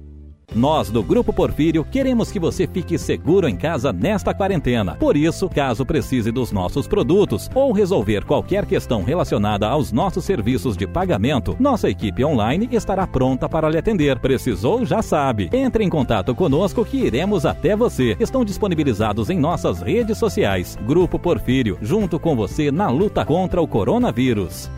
[0.54, 4.94] Nós do Grupo Porfírio queremos que você fique seguro em casa nesta quarentena.
[4.94, 10.76] Por isso, caso precise dos nossos produtos ou resolver qualquer questão relacionada aos nossos serviços
[10.76, 14.20] de pagamento, nossa equipe online estará pronta para lhe atender.
[14.20, 14.84] Precisou?
[14.84, 15.50] Já sabe.
[15.52, 18.16] Entre em contato conosco que iremos até você.
[18.20, 20.78] Estão disponibilizados em nossas redes sociais.
[20.86, 24.70] Grupo Porfírio, junto com você na luta contra o coronavírus.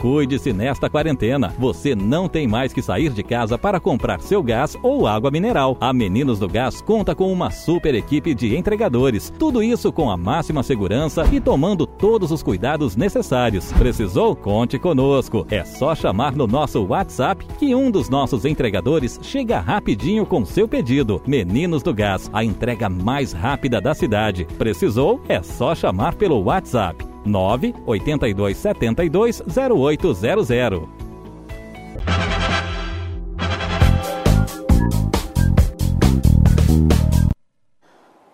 [0.00, 1.54] Cuide-se nesta quarentena.
[1.58, 5.76] Você não tem mais que sair de casa para comprar seu gás ou água mineral.
[5.78, 9.30] A Meninos do Gás conta com uma super equipe de entregadores.
[9.38, 13.70] Tudo isso com a máxima segurança e tomando todos os cuidados necessários.
[13.72, 14.34] Precisou?
[14.34, 15.46] Conte conosco.
[15.50, 20.66] É só chamar no nosso WhatsApp que um dos nossos entregadores chega rapidinho com seu
[20.66, 21.20] pedido.
[21.26, 24.46] Meninos do Gás, a entrega mais rápida da cidade.
[24.56, 25.20] Precisou?
[25.28, 31.10] É só chamar pelo WhatsApp 9 82 72 0800.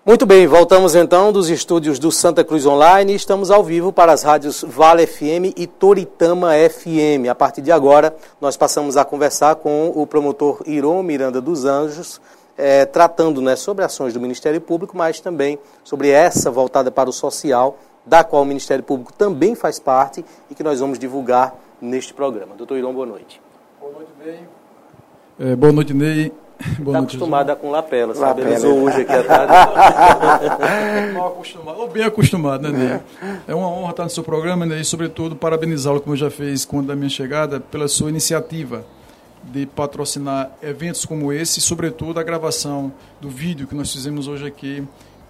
[0.07, 4.23] Muito bem, voltamos então dos estúdios do Santa Cruz Online estamos ao vivo para as
[4.23, 7.29] rádios Vale FM e Toritama FM.
[7.29, 12.21] A partir de agora, nós passamos a conversar com o promotor Iron Miranda dos Anjos,
[12.57, 17.13] é, tratando né, sobre ações do Ministério Público, mas também sobre essa voltada para o
[17.13, 22.15] social da qual o Ministério Público também faz parte e que nós vamos divulgar neste
[22.15, 22.55] programa.
[22.55, 23.43] Doutor Irão, boa noite.
[23.81, 24.41] Boa noite, Ney.
[25.39, 26.33] É, boa noite, Ney.
[26.59, 28.41] Está acostumada com lapela, sabe?
[28.43, 28.67] Lapela.
[28.67, 29.51] Ele hoje aqui atrás.
[31.13, 33.31] Mal acostumado, ou bem acostumado, né, Ney?
[33.47, 36.65] É uma honra estar no seu programa, Ney, e, sobretudo, parabenizá-lo, como eu já fiz
[36.65, 38.87] quando da minha chegada, pela sua iniciativa
[39.45, 42.91] de patrocinar eventos como esse, e, sobretudo, a gravação
[43.21, 44.83] do vídeo que nós fizemos hoje aqui,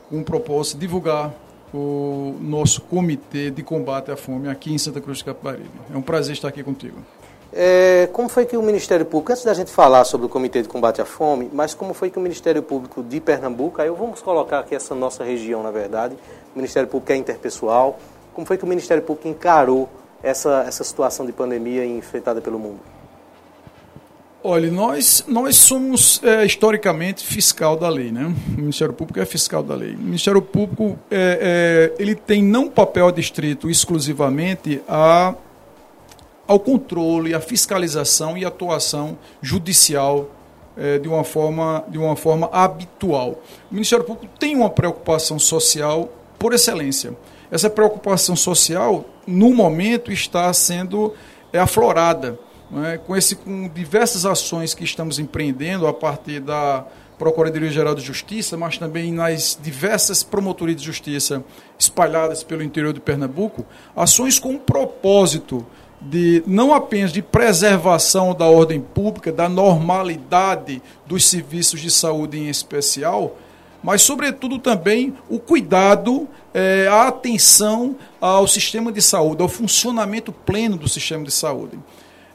[0.09, 1.33] com o propósito de divulgar
[1.75, 5.71] o nosso comitê de combate à fome aqui em Santa Cruz de Capibaribe.
[5.93, 6.99] É um prazer estar aqui contigo.
[7.53, 10.69] É, como foi que o Ministério Público, antes da gente falar sobre o Comitê de
[10.69, 14.61] Combate à Fome, mas como foi que o Ministério Público de Pernambuco, aí vamos colocar
[14.61, 16.17] aqui essa nossa região, na verdade,
[16.55, 17.99] o Ministério Público é interpessoal,
[18.35, 19.89] como foi que o Ministério Público encarou
[20.23, 22.96] essa, essa situação de pandemia enfrentada pelo mundo?
[24.49, 28.33] Olha, nós, nós somos é, historicamente fiscal da lei, né?
[28.57, 29.97] O Ministério Público é fiscal da lei.
[29.97, 35.35] O Ministério Público é, é, ele tem não papel distrito exclusivamente a,
[36.47, 40.31] ao controle, a fiscalização e atuação judicial
[40.77, 43.43] é, de, uma forma, de uma forma habitual.
[43.69, 47.17] O Ministério Público tem uma preocupação social por excelência.
[47.51, 51.15] Essa preocupação social, no momento, está sendo
[51.53, 52.39] é, aflorada
[52.85, 52.99] é?
[52.99, 56.85] com, esse, com diversas ações que estamos empreendendo a partir da
[57.19, 61.43] Procuradoria-Geral de Justiça, mas também nas diversas promotorias de justiça
[61.79, 65.67] espalhadas pelo interior de Pernambuco, ações com um propósito
[66.01, 72.49] de não apenas de preservação da ordem pública, da normalidade dos serviços de saúde em
[72.49, 73.37] especial,
[73.83, 80.77] mas sobretudo também o cuidado, é, a atenção ao sistema de saúde, ao funcionamento pleno
[80.77, 81.79] do sistema de saúde.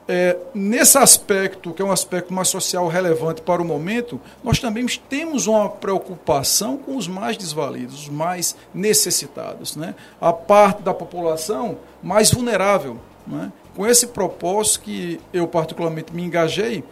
[0.07, 4.85] É, nesse aspecto, que é um aspecto mais social relevante para o momento, nós também
[5.09, 9.95] temos uma preocupação com os mais desvalidos, os mais necessitados, né?
[10.19, 12.97] a parte da população mais vulnerável.
[13.25, 13.51] Né?
[13.75, 16.83] Com esse propósito que eu particularmente me engajei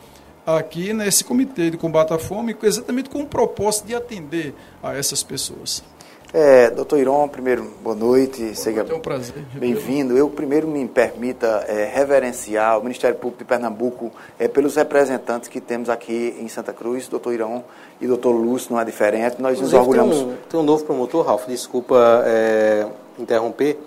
[0.45, 5.22] aqui nesse comitê de combate à fome, exatamente com o propósito de atender a essas
[5.24, 5.84] pessoas.
[6.32, 8.44] É, doutor Iron, primeiro, boa noite.
[8.44, 9.34] Boa Seja noite, é um prazer.
[9.56, 10.15] Bem-vindo.
[10.15, 15.60] Eu primeiro me permita é, reverenciar o Ministério Público de Pernambuco é, pelos representantes que
[15.60, 17.63] temos aqui em Santa Cruz, doutor Irão
[18.00, 19.42] e doutor Lúcio, não é diferente.
[19.42, 20.18] Nós Inclusive, nos orgulhamos.
[20.18, 22.86] Tem um, tem um novo promotor, Ralf, desculpa é,
[23.18, 23.80] interromper,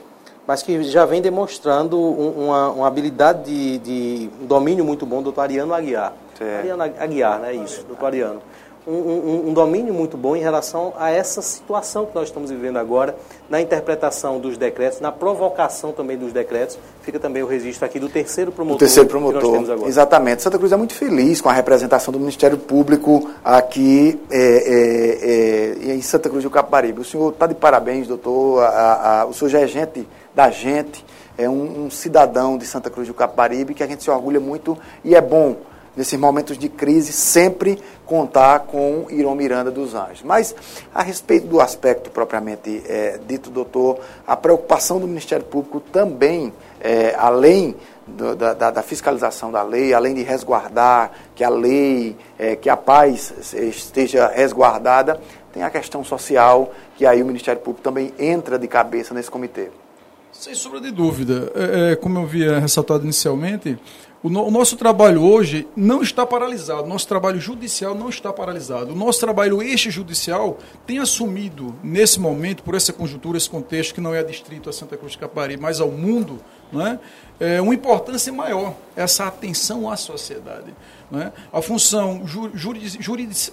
[0.44, 5.22] mas que já vem demonstrando um, uma, uma, habilidade de, de um domínio muito bom,
[5.22, 6.12] doutor Ariano Aguiar.
[6.36, 6.58] Certo.
[6.58, 7.54] Ariano Aguiar, né?
[7.54, 8.42] Isso, doutor Ariano
[8.86, 12.78] um, um, um, domínio muito bom em relação a essa situação que nós estamos vivendo
[12.78, 13.16] agora,
[13.48, 16.78] na interpretação dos decretos, na provocação também dos decretos.
[17.02, 18.76] Fica também o registro aqui do terceiro promotor.
[18.76, 20.42] O terceiro promotor, exatamente.
[20.42, 25.94] Santa Cruz é muito feliz com a representação do Ministério Público aqui é, é, é,
[25.94, 27.00] em Santa Cruz do Capibaribe.
[27.00, 28.64] O senhor está de parabéns, doutor.
[28.64, 31.04] A, a, o senhor já é gente da gente,
[31.36, 34.76] é um, um cidadão de Santa Cruz do Capibaribe que a gente se orgulha muito
[35.04, 35.56] e é bom
[35.96, 40.22] nesses momentos de crise, sempre contar com Irão Miranda dos Anjos.
[40.22, 40.54] Mas,
[40.94, 47.14] a respeito do aspecto propriamente é, dito, doutor, a preocupação do Ministério Público também, é,
[47.18, 47.76] além
[48.06, 52.76] do, da, da, fiscalização da lei, além de resguardar que a lei, é, que a
[52.76, 55.20] paz esteja resguardada,
[55.52, 59.68] tem a questão social, que aí o Ministério Público também entra de cabeça nesse comitê.
[60.32, 61.52] Sem sombra de dúvida.
[61.54, 63.78] É, é como eu havia ressaltado inicialmente,
[64.22, 68.92] o, no, o, nosso trabalho hoje não está paralisado, nosso trabalho judicial não está paralisado.
[68.92, 74.14] O nosso trabalho extrajudicial tem assumido, nesse momento, por essa conjuntura, esse contexto, que não
[74.14, 76.38] é adstrito a Santa Cruz de Capari, mas ao mundo,
[76.72, 77.00] né,
[77.40, 80.72] é, uma importância maior, essa atenção à sociedade.
[81.10, 81.32] Né?
[81.52, 82.22] A função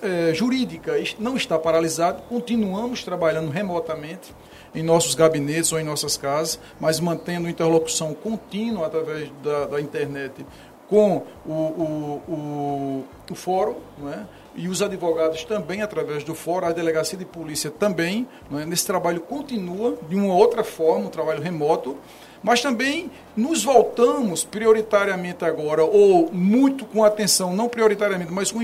[0.01, 4.33] é, jurídica não está paralisada, continuamos trabalhando remotamente
[4.73, 10.45] em nossos gabinetes ou em nossas casas, mas mantendo interlocução contínua através da, da internet
[10.89, 13.75] com o, o, o, o fórum,
[14.11, 14.25] é?
[14.55, 18.65] e os advogados também através do fórum, a delegacia de polícia também, é?
[18.65, 21.95] nesse trabalho continua de uma outra forma, um trabalho remoto,
[22.41, 28.59] mas também nos voltamos prioritariamente agora, ou muito com atenção, não prioritariamente, mas com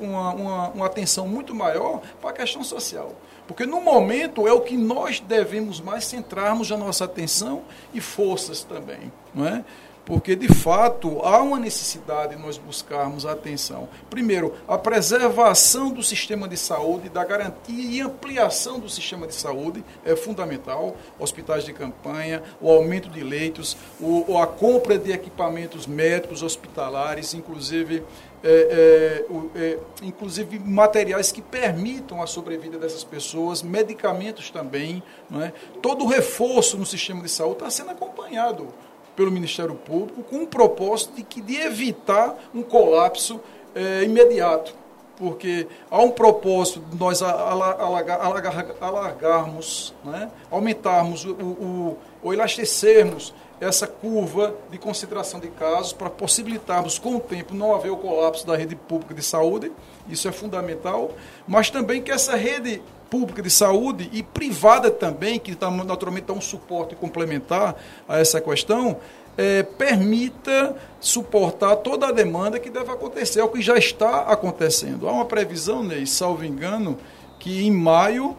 [0.00, 3.12] uma, uma, uma atenção muito maior para a questão social.
[3.46, 7.62] Porque no momento é o que nós devemos mais centrarmos a nossa atenção
[7.94, 9.64] e forças também, não é?
[10.06, 13.88] Porque, de fato, há uma necessidade de nós buscarmos a atenção.
[14.08, 19.84] Primeiro, a preservação do sistema de saúde, da garantia e ampliação do sistema de saúde
[20.04, 20.96] é fundamental.
[21.18, 28.04] Hospitais de campanha, o aumento de leitos, o, a compra de equipamentos médicos hospitalares, inclusive
[28.44, 35.02] é, é, é, inclusive materiais que permitam a sobrevida dessas pessoas, medicamentos também.
[35.42, 35.52] É?
[35.82, 38.68] Todo o reforço no sistema de saúde está sendo acompanhado
[39.16, 43.40] pelo Ministério Público com o propósito de, que, de evitar um colapso
[43.74, 44.74] é, imediato.
[45.16, 50.30] Porque há um propósito de nós alargar, alargar, alargarmos, né?
[50.50, 57.20] aumentarmos o, o, ou elastecermos essa curva de concentração de casos para possibilitarmos, com o
[57.20, 59.72] tempo, não haver o colapso da rede pública de saúde,
[60.08, 61.10] isso é fundamental,
[61.48, 62.82] mas também que essa rede
[63.16, 67.74] pública de saúde e privada também, que tá, naturalmente dá um suporte complementar
[68.06, 68.98] a essa questão,
[69.38, 75.08] é, permita suportar toda a demanda que deve acontecer, é o que já está acontecendo.
[75.08, 76.98] Há uma previsão, Ney, salvo engano,
[77.38, 78.36] que em maio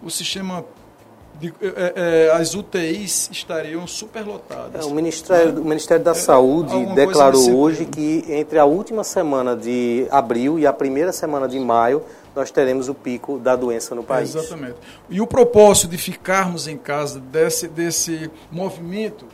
[0.00, 0.64] o sistema
[1.40, 4.84] de, é, é, as UTIs estariam superlotadas.
[4.84, 5.60] É, o, Ministério, né?
[5.60, 10.66] o Ministério da é, Saúde declarou hoje que entre a última semana de abril e
[10.66, 12.02] a primeira semana de maio
[12.36, 14.34] nós teremos o pico da doença no país.
[14.34, 14.76] Exatamente.
[15.08, 19.24] E o propósito de ficarmos em casa desse, desse movimento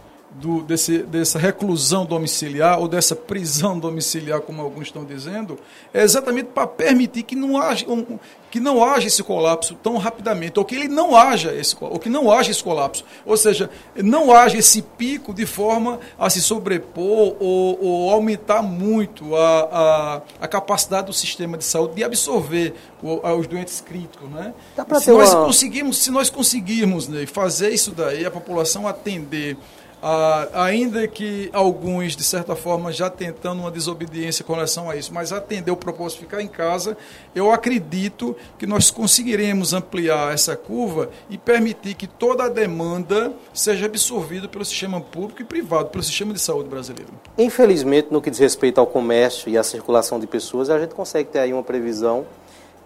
[0.41, 5.59] do, desse, dessa reclusão domiciliar ou dessa prisão domiciliar, como alguns estão dizendo,
[5.93, 8.19] é exatamente para permitir que não haja um,
[8.51, 12.09] que não haja esse colapso tão rapidamente, ou que ele não haja esse, ou que
[12.09, 17.37] não haja esse colapso, ou seja, não haja esse pico de forma a se sobrepor
[17.41, 23.27] ou, ou aumentar muito a, a, a, capacidade do sistema de saúde de absorver o,
[23.39, 24.55] os doentes críticos, né?
[25.01, 25.47] Se nós uma...
[25.47, 29.57] conseguirmos, se nós conseguirmos né, fazer isso daí, a população atender
[30.03, 35.13] ah, ainda que alguns, de certa forma, já tentando uma desobediência com relação a isso,
[35.13, 36.97] mas atender o propósito de ficar em casa,
[37.35, 43.87] eu acredito que nós conseguiremos ampliar essa curva e permitir que toda a demanda seja
[43.87, 47.13] absorvida pelo sistema público e privado, pelo sistema de saúde brasileiro.
[47.39, 51.31] Infelizmente, no que diz respeito ao comércio e à circulação de pessoas, a gente consegue
[51.31, 52.27] ter aí uma previsão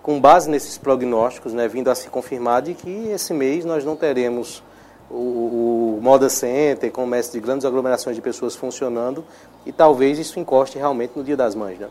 [0.03, 3.97] com base nesses prognósticos, né, vindo a se confirmar de que esse mês nós não
[3.97, 4.63] teremos
[5.11, 9.25] o, o Moda Center, comércio de grandes aglomerações de pessoas funcionando,
[9.67, 11.79] e talvez isso encoste realmente no Dia das Mães.
[11.79, 11.89] Né?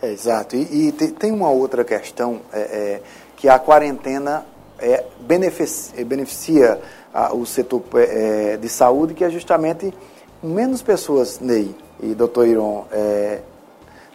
[0.00, 0.56] É, exato.
[0.56, 3.02] E, e, tem uma outra questão, é, é,
[3.36, 4.46] que a quarentena
[4.78, 6.80] é, beneficia, beneficia
[7.12, 9.92] a, o setor é, de saúde, que é justamente
[10.42, 13.40] menos pessoas, Ney e doutor Iron, é,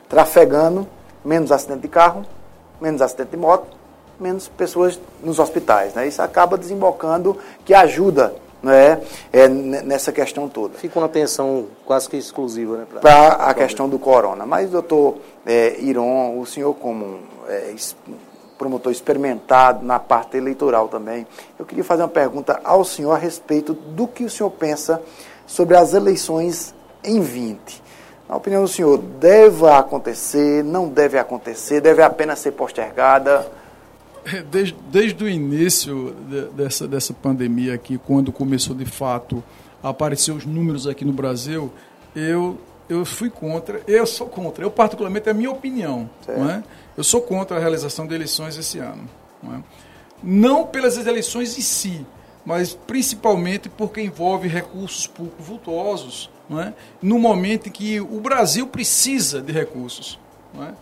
[0.09, 0.87] trafegando,
[1.23, 2.25] menos acidente de carro,
[2.81, 3.76] menos acidente de moto,
[4.19, 5.93] menos pessoas nos hospitais.
[5.93, 6.07] Né?
[6.07, 8.99] Isso acaba desembocando, que ajuda né,
[9.31, 10.77] é, nessa questão toda.
[10.77, 14.45] Fica uma atenção quase que exclusiva né, para a questão do corona.
[14.45, 17.73] Mas, doutor é, Iron, o senhor como é,
[18.57, 21.27] promotor experimentado na parte eleitoral também,
[21.59, 25.01] eu queria fazer uma pergunta ao senhor a respeito do que o senhor pensa
[25.45, 27.83] sobre as eleições em 20.
[28.27, 33.47] Na opinião do senhor, deve acontecer, não deve acontecer, deve apenas ser postergada?
[34.49, 39.43] Desde, desde o início de, dessa, dessa pandemia aqui, quando começou de fato
[39.81, 41.71] a aparecer os números aqui no Brasil,
[42.15, 42.59] eu,
[42.89, 46.63] eu fui contra, eu sou contra, eu particularmente, é a minha opinião, é?
[46.97, 49.07] eu sou contra a realização de eleições esse ano.
[49.41, 49.63] Não, é?
[50.23, 52.05] não pelas eleições em si,
[52.45, 56.73] mas principalmente porque envolve recursos públicos vultosos, não é?
[57.01, 60.19] no momento em que o Brasil precisa de recursos.
[60.53, 60.73] Não é?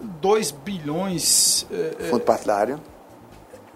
[0.00, 1.66] 2 bilhões.
[1.70, 2.80] É, é, Fundo partidário.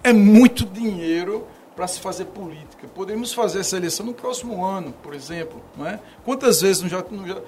[0.03, 1.47] É muito dinheiro
[1.79, 2.89] para se fazer política.
[2.93, 5.63] Podemos fazer essa eleição no próximo ano, por exemplo.
[5.77, 6.01] Não é?
[6.25, 7.05] Quantas vezes não já.
[7.09, 7.41] Não já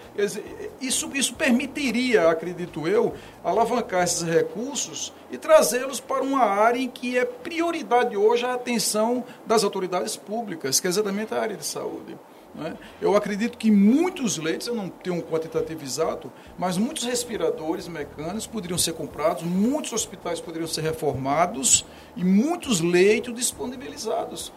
[0.80, 7.18] isso, isso permitiria, acredito eu, alavancar esses recursos e trazê-los para uma área em que
[7.18, 12.16] é prioridade hoje a atenção das autoridades públicas, que é exatamente a área de saúde.
[12.54, 12.76] Né?
[13.00, 18.46] Eu acredito que muitos leitos, eu não tenho um quantitativo exato, mas muitos respiradores mecânicos
[18.46, 21.84] poderiam ser comprados, muitos hospitais poderiam ser reformados
[22.16, 24.52] e muitos leitos disponibilizados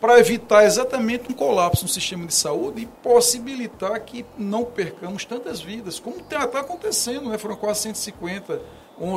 [0.00, 5.60] para evitar exatamente um colapso no sistema de saúde e possibilitar que não percamos tantas
[5.60, 7.38] vidas, como está acontecendo, né?
[7.38, 8.60] foram quase 150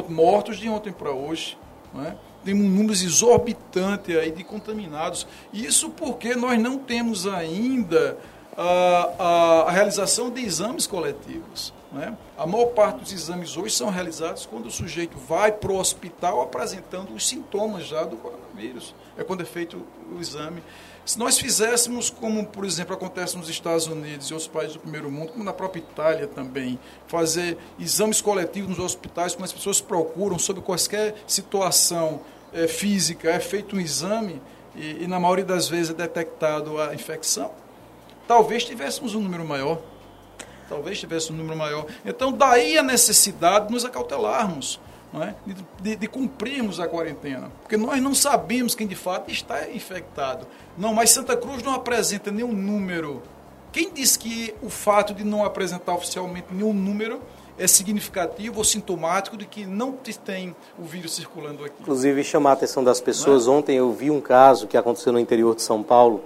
[0.07, 1.57] mortos de ontem para hoje.
[1.91, 2.15] Né?
[2.45, 5.27] Tem um número exorbitante aí de contaminados.
[5.51, 8.17] Isso porque nós não temos ainda
[8.55, 11.73] a, a, a realização de exames coletivos.
[11.91, 12.15] Né?
[12.37, 16.41] A maior parte dos exames hoje são realizados quando o sujeito vai para o hospital
[16.41, 18.93] apresentando os sintomas já do coronavírus.
[19.17, 20.61] É quando é feito o exame.
[21.05, 25.11] Se nós fizéssemos como, por exemplo, acontece nos Estados Unidos e outros países do primeiro
[25.11, 30.39] mundo, como na própria Itália também, fazer exames coletivos nos hospitais, quando as pessoas procuram
[30.39, 32.21] sobre qualquer situação
[32.55, 34.41] é, física, é feito um exame
[34.75, 37.51] e, e, na maioria das vezes é detectado a infecção,
[38.27, 39.81] talvez tivéssemos um número maior.
[40.67, 41.85] Talvez tivéssemos um número maior.
[42.03, 44.79] Então, daí a necessidade de nos acautelarmos,
[45.13, 45.33] é?
[45.45, 47.51] de, de, de, cumprirmos a quarentena.
[47.61, 50.47] Porque nós não sabemos quem de fato está infectado.
[50.77, 53.21] Não, mas Santa Cruz não apresenta nenhum número.
[53.71, 57.21] Quem diz que o fato de não apresentar oficialmente nenhum número
[57.57, 59.93] é significativo ou sintomático de que não
[60.23, 61.75] tem o vírus circulando aqui.
[61.81, 63.49] Inclusive, chamar a atenção das pessoas, é?
[63.49, 66.21] ontem eu vi um caso que aconteceu no interior de São Paulo,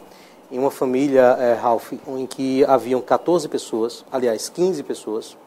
[0.52, 5.38] em uma família, é, Ralph, em que haviam 14 pessoas, aliás, 15 pessoas,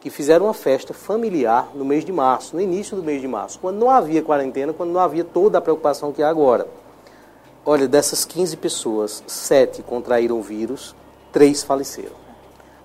[0.00, 3.58] que fizeram uma festa familiar no mês de março, no início do mês de março,
[3.58, 6.66] quando não havia quarentena, quando não havia toda a preocupação que há agora.
[7.66, 10.94] Olha, dessas 15 pessoas, 7 contraíram o vírus,
[11.32, 12.27] 3 faleceram.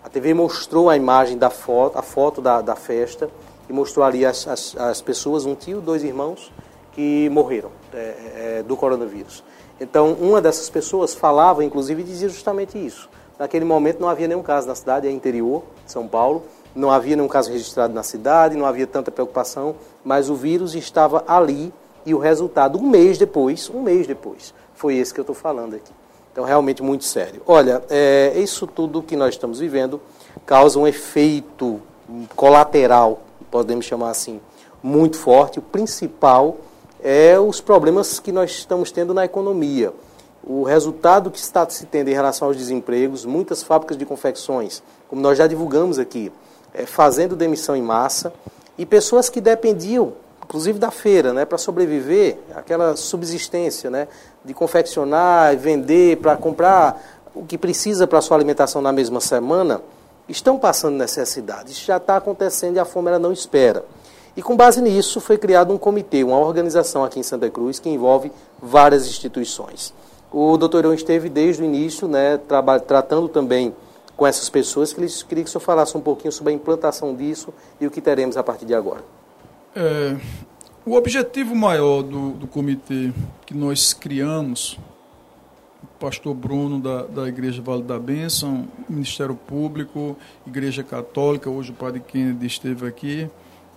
[0.04, 3.30] A TV mostrou a imagem da foto, a foto da, da festa,
[3.70, 6.52] e mostrou ali as, as, as pessoas, um tio, dois irmãos,
[6.92, 9.44] que morreram é, é, do coronavírus.
[9.80, 13.10] Então, uma dessas pessoas falava, inclusive, e dizia justamente isso.
[13.40, 16.44] Naquele momento não havia nenhum caso na cidade, é interior de São Paulo,
[16.76, 21.24] não havia nenhum caso registrado na cidade, não havia tanta preocupação, mas o vírus estava
[21.28, 21.74] ali
[22.06, 25.76] e o resultado, um mês depois, um mês depois, foi esse que eu estou falando
[25.76, 25.92] aqui.
[26.34, 27.44] Então, realmente muito sério.
[27.46, 30.02] Olha, é, isso tudo que nós estamos vivendo
[30.48, 31.80] causa um efeito
[32.36, 33.22] colateral,
[33.52, 34.42] podemos chamar assim,
[34.82, 35.60] muito forte.
[35.60, 36.58] O principal
[37.04, 39.94] é os problemas que nós estamos tendo na economia.
[40.44, 45.22] O resultado que está se tendo em relação aos desempregos, muitas fábricas de confecções, como
[45.22, 46.32] nós já divulgamos aqui,
[46.74, 48.34] é, fazendo demissão em massa,
[48.76, 50.14] e pessoas que dependiam,
[50.54, 54.08] inclusive da feira, né, para sobreviver, aquela subsistência, né,
[54.46, 59.20] de confeccionar e vender para comprar o que precisa para a sua alimentação na mesma
[59.20, 59.82] semana,
[60.30, 61.72] estão passando necessidade.
[61.72, 63.84] Isso já está acontecendo e a fome ela não espera.
[64.38, 67.90] E com base nisso foi criado um comitê, uma organização aqui em Santa Cruz que
[67.90, 68.32] envolve
[68.62, 69.92] várias instituições.
[70.32, 72.40] O doutor Irão esteve desde o início, né,
[72.88, 73.74] tratando também
[74.16, 77.16] com essas pessoas, que eles queria que o senhor falasse um pouquinho sobre a implantação
[77.16, 77.52] disso
[77.82, 79.02] e o que teremos a partir de agora.
[79.76, 80.16] É,
[80.86, 83.12] o objetivo maior do, do comitê
[83.46, 84.78] que nós criamos,
[85.82, 90.16] o pastor Bruno da, da Igreja Vale da Bênção, Ministério Público,
[90.46, 93.30] Igreja Católica, hoje o padre Kennedy esteve aqui,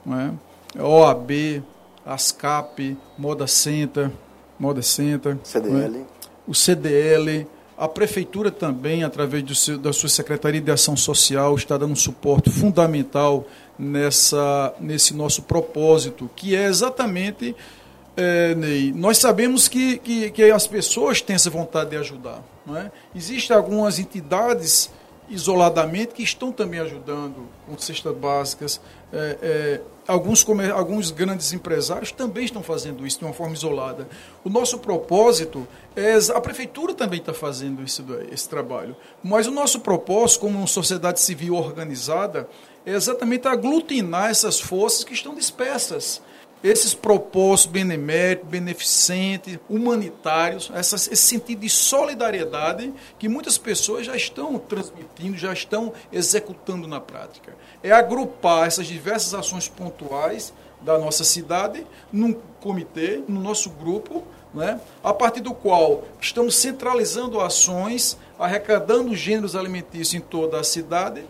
[0.05, 0.35] né?
[0.79, 1.63] OAB,
[2.05, 4.11] ASCAP, Moda Center,
[4.59, 5.89] Moda Center, CDL.
[5.89, 6.05] Né?
[6.47, 11.93] o CDL, a Prefeitura também, através seu, da sua Secretaria de Ação Social, está dando
[11.93, 13.47] um suporte fundamental
[13.79, 17.55] nessa, nesse nosso propósito, que é exatamente,
[18.17, 22.43] é, Ney, nós sabemos que, que, que, as pessoas têm essa vontade de ajudar.
[22.65, 22.91] Não é?
[23.15, 24.91] Existem algumas entidades
[25.29, 28.81] isoladamente que estão também ajudando com cestas básicas.
[29.13, 34.09] É, é, alguns, alguns grandes empresários também estão fazendo isso de uma forma isolada.
[34.45, 36.17] O nosso propósito é.
[36.35, 38.97] A prefeitura também está fazendo isso, esse trabalho.
[39.23, 42.49] Mas o nosso propósito, como uma sociedade civil organizada,
[42.87, 46.23] é exatamente aglutinar essas forças que estão dispersas
[46.63, 54.59] esses propósitos beneméritos, beneficentes, humanitários, essa, esse sentido de solidariedade que muitas pessoas já estão
[54.59, 57.55] transmitindo, já estão executando na prática.
[57.83, 64.81] É agrupar essas diversas ações pontuais da nossa cidade num comitê, no nosso grupo, né,
[65.05, 71.25] a partir do qual estamos centralizando ações, arrecadando gêneros alimentícios em toda a cidade,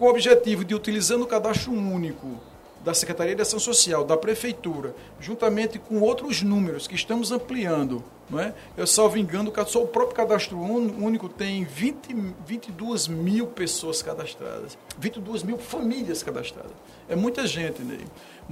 [0.00, 2.40] com o objetivo de, utilizando o cadastro único
[2.82, 8.02] da Secretaria de Ação Social, da Prefeitura, juntamente com outros números que estamos ampliando.
[8.30, 8.54] Não é?
[8.78, 12.14] Eu salvo engano, só o próprio cadastro único tem 20,
[12.46, 16.72] 22 mil pessoas cadastradas, 22 mil famílias cadastradas.
[17.06, 18.00] É muita gente, Ney.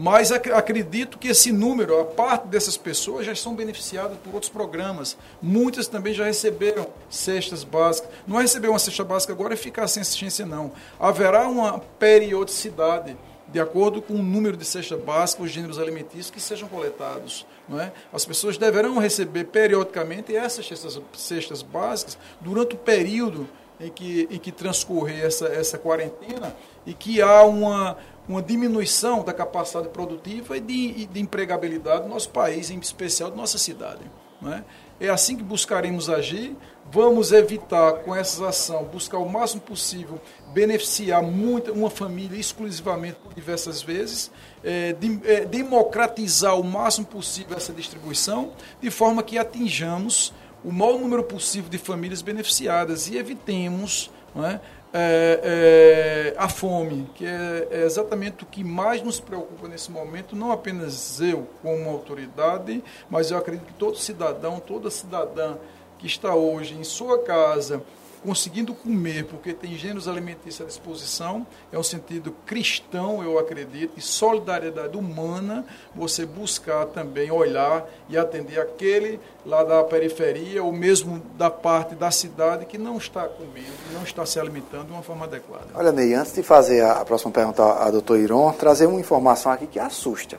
[0.00, 4.48] Mas ac acredito que esse número, a parte dessas pessoas já são beneficiadas por outros
[4.48, 5.16] programas.
[5.42, 8.08] Muitas também já receberam cestas básicas.
[8.24, 10.70] Não é receber uma cesta básica agora e ficar sem assistência, não.
[11.00, 13.16] Haverá uma periodicidade
[13.48, 17.44] de acordo com o número de cesta básica, os gêneros alimentícios que sejam coletados.
[17.68, 17.90] Não é?
[18.12, 23.48] As pessoas deverão receber periodicamente essas cestas, cestas básicas durante o período
[23.80, 26.54] em que, em que transcorrer essa, essa quarentena
[26.86, 27.96] e que há uma,
[28.28, 33.36] uma diminuição da capacidade produtiva e de, de empregabilidade do nosso país, em especial da
[33.36, 34.02] nossa cidade.
[34.40, 34.64] Não é?
[35.10, 36.56] assim que buscaremos agir.
[36.90, 40.20] Vamos evitar, com essa ação, buscar o máximo possível
[40.54, 44.30] beneficiar muita, uma família exclusivamente por diversas vezes,
[44.64, 50.32] é, de, é, democratizar o máximo possível essa distribuição, de forma que atinjamos
[50.64, 54.58] o maior número possível de famílias beneficiadas e evitemos é,
[54.92, 60.34] é, é, a fome, que é, é, exatamente o que mais nos preocupa nesse momento,
[60.34, 65.56] não apenas eu como autoridade, mas eu acredito que todo cidadão, toda cidadã
[65.98, 67.82] que está hoje em sua casa
[68.22, 74.00] conseguindo comer, porque tem gêneros alimentícios à disposição, é um sentido cristão, eu acredito, e
[74.00, 75.64] solidariedade humana,
[75.94, 82.10] você buscar também olhar e atender aquele lá da periferia, ou mesmo da parte da
[82.10, 85.66] cidade que não está comendo, não está se alimentando de uma forma adequada.
[85.74, 89.66] Olha, Ney, antes de fazer a próxima pergunta ao doutor Iron, trazer uma informação aqui
[89.66, 90.38] que assusta.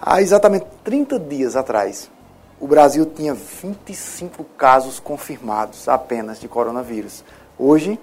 [0.00, 2.10] Há exatamente 30 dias atrás,
[2.60, 7.22] o Brasil tinha 25 casos confirmados apenas de coronavírus.
[7.58, 7.98] Hoje,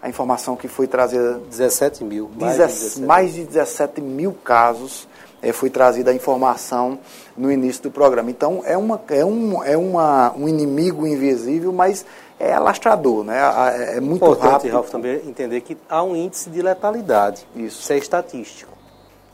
[0.00, 1.40] a informação que foi trazida.
[1.50, 2.30] 17 mil.
[2.38, 3.00] Mais, de, 17.
[3.02, 5.08] mais de 17 mil casos
[5.42, 6.98] é, foi trazida a informação
[7.36, 8.30] no início do programa.
[8.30, 12.04] Então, é, uma, é, um, é uma, um inimigo invisível, mas
[12.38, 13.38] é alastrador, né?
[13.76, 14.72] É, é muito Importante, rápido.
[14.72, 17.46] Ralf, também entender que há um índice de letalidade.
[17.54, 17.80] Isso.
[17.80, 18.77] Isso é estatístico.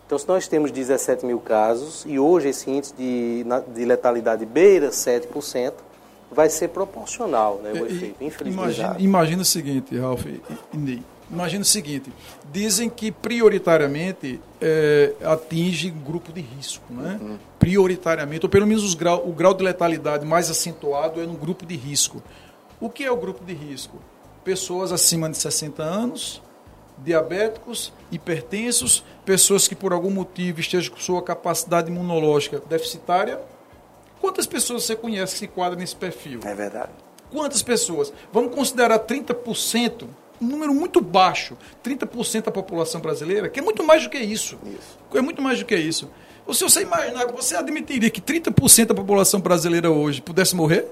[0.07, 3.45] Então, se nós temos 17 mil casos e hoje esse índice de,
[3.75, 5.73] de letalidade beira 7%,
[6.31, 8.79] vai ser proporcional né, o efeito, infelizmente.
[8.81, 11.03] Imagina, imagina o seguinte, Ralf e Ney.
[11.31, 12.13] Imagina o seguinte,
[12.53, 17.19] dizem que prioritariamente é, atinge grupo de risco, né?
[17.21, 17.39] Uhum.
[17.59, 21.77] Prioritariamente, ou pelo menos grau, o grau de letalidade mais acentuado é no grupo de
[21.77, 22.23] risco.
[22.79, 23.97] O que é o grupo de risco?
[24.45, 26.43] Pessoas acima de 60 anos,
[26.99, 33.41] diabéticos, hipertensos, pessoas que por algum motivo estejam com sua capacidade imunológica deficitária.
[34.21, 36.41] Quantas pessoas você conhece que se enquadram nesse perfil?
[36.45, 36.91] É verdade.
[37.31, 38.13] Quantas pessoas?
[38.33, 40.07] Vamos considerar 30%,
[40.41, 44.59] um número muito baixo, 30% da população brasileira, que é muito mais do que isso.
[44.65, 44.99] Isso.
[45.15, 46.09] É muito mais do que isso.
[46.47, 50.87] Ou se você imaginar, você admitiria que 30% da população brasileira hoje pudesse morrer?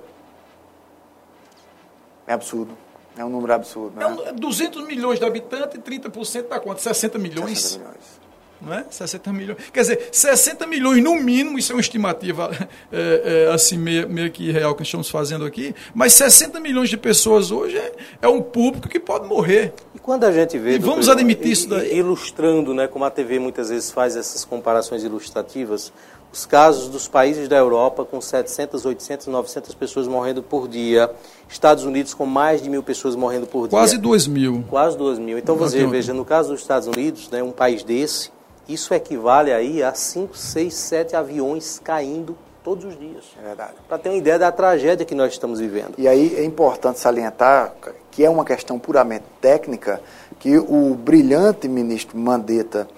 [2.26, 2.76] É absurdo.
[3.16, 3.96] É um número absurdo.
[3.96, 4.04] Né?
[4.04, 6.80] É um- 200 milhões de habitantes e 30% dá quanto?
[6.80, 7.58] 60 milhões?
[7.60, 8.22] 60 milhões.
[8.64, 8.84] Não é?
[8.88, 9.58] 60 milhões.
[9.72, 12.48] Quer dizer, 60 milhões no mínimo, isso é uma estimativa
[12.92, 16.96] é, é, assim, meio, meio que real que estamos fazendo aqui, mas 60 milhões de
[16.96, 17.92] pessoas hoje é,
[18.22, 19.74] é um público que pode morrer.
[19.94, 20.76] E quando a gente vê.
[20.76, 21.98] E vamos admitir isso daí?
[21.98, 25.92] Ilustrando, né, como a TV muitas vezes faz essas comparações ilustrativas,
[26.32, 31.10] os casos dos países da Europa com 700, 800, 900 pessoas morrendo por dia,
[31.48, 34.02] Estados Unidos com mais de mil pessoas morrendo por Quase dia.
[34.02, 34.64] 2 mil.
[34.70, 35.38] Quase 2 mil.
[35.38, 35.90] Então você ontem.
[35.90, 38.30] veja, no caso dos Estados Unidos, né, um país desse,
[38.66, 43.24] isso equivale aí a 5, 6, 7 aviões caindo todos os dias.
[43.38, 43.74] É verdade.
[43.86, 45.94] Para ter uma ideia da tragédia que nós estamos vivendo.
[45.98, 47.74] E aí é importante salientar
[48.10, 50.00] que é uma questão puramente técnica,
[50.38, 52.88] que o brilhante ministro Mandetta,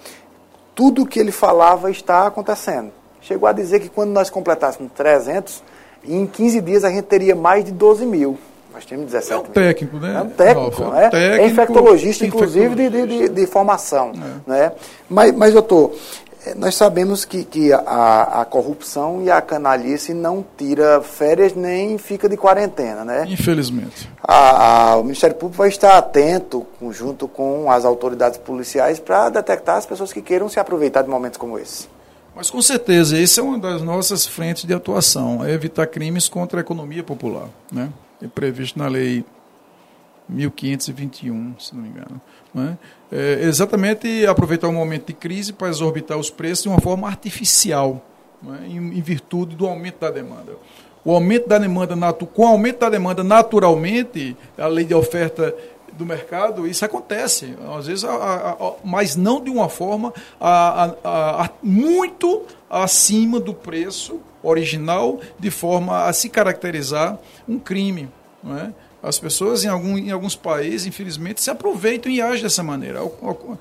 [0.73, 2.91] tudo o que ele falava está acontecendo.
[3.27, 5.63] Chegou a dizer que quando nós completássemos 300,
[6.07, 8.37] em 15 dias a gente teria mais de 12 mil.
[8.73, 9.51] Nós tínhamos 17 É um mil.
[9.51, 10.15] técnico, né?
[10.15, 10.83] É um técnico?
[10.83, 11.05] É né?
[11.05, 14.11] é técnico, infectologista, inclusive, de, de, de- de formação.
[14.45, 14.71] Né?
[15.09, 15.93] Mas, mas, doutor,
[16.45, 21.97] eh, nós sabemos que, que a, a corrupção e a canalice não tira férias nem
[21.97, 23.25] fica de quarentena, né?
[23.29, 24.09] Infelizmente.
[24.21, 29.77] A- a- o Ministério Público vai estar atento, junto com as autoridades policiais, para detectar
[29.77, 31.87] as pessoas que queiram se aproveitar de momentos como esse.
[32.35, 36.59] Mas com certeza, essa é uma das nossas frentes de atuação, é evitar crimes contra
[36.59, 37.47] a economia popular.
[37.71, 37.89] Né?
[38.21, 39.23] É previsto na lei
[40.27, 42.21] 1521, se não me engano.
[42.53, 42.77] não
[43.11, 43.43] é?
[43.43, 48.03] Exatamente aproveitar o momento de crise para exorbitar os preços de uma forma artificial,
[48.41, 48.67] não é?
[48.67, 50.53] em, em virtude do aumento da demanda.
[51.05, 55.55] O aumento da demanda, com o aumento da demanda, naturalmente, a lei de oferta
[55.97, 60.13] do mercado, isso acontece, às vezes, a- a- a- mas não de uma forma
[61.63, 67.17] muito acima do preço original, de forma a se caracterizar
[67.47, 68.09] um crime.
[68.43, 68.73] Não é?
[69.01, 73.57] As pessoas em, algum, em alguns países, infelizmente, se aproveitam e agem dessa maneira, ao-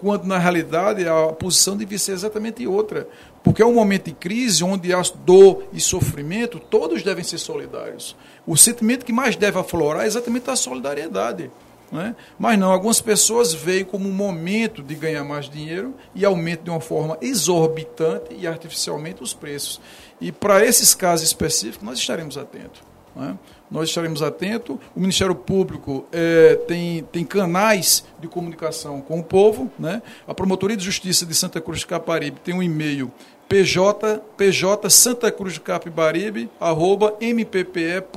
[0.00, 3.06] quando na realidade a posição devia ser exatamente outra.
[3.44, 8.16] Porque é um momento de crise onde há dor e sofrimento, todos devem ser solidários.
[8.44, 11.48] O sentimento que mais deve aflorar é exatamente a solidariedade.
[11.90, 12.14] Né?
[12.38, 16.70] Mas não, algumas pessoas veem como um momento de ganhar mais dinheiro e aumentam de
[16.70, 19.80] uma forma exorbitante e artificialmente os preços.
[20.20, 22.82] E para esses casos específicos, nós estaremos atentos.
[23.16, 23.38] né?
[23.70, 24.76] Nós estaremos atentos.
[24.94, 29.70] O Ministério Público eh, tem, tem canais de comunicação com o povo.
[29.78, 30.02] Né?
[30.26, 33.12] A Promotoria de Justiça de Santa Cruz de Caparibe tem um e-mail
[33.48, 38.08] pj, pj Santa Cruz de arroba mppe.mp.br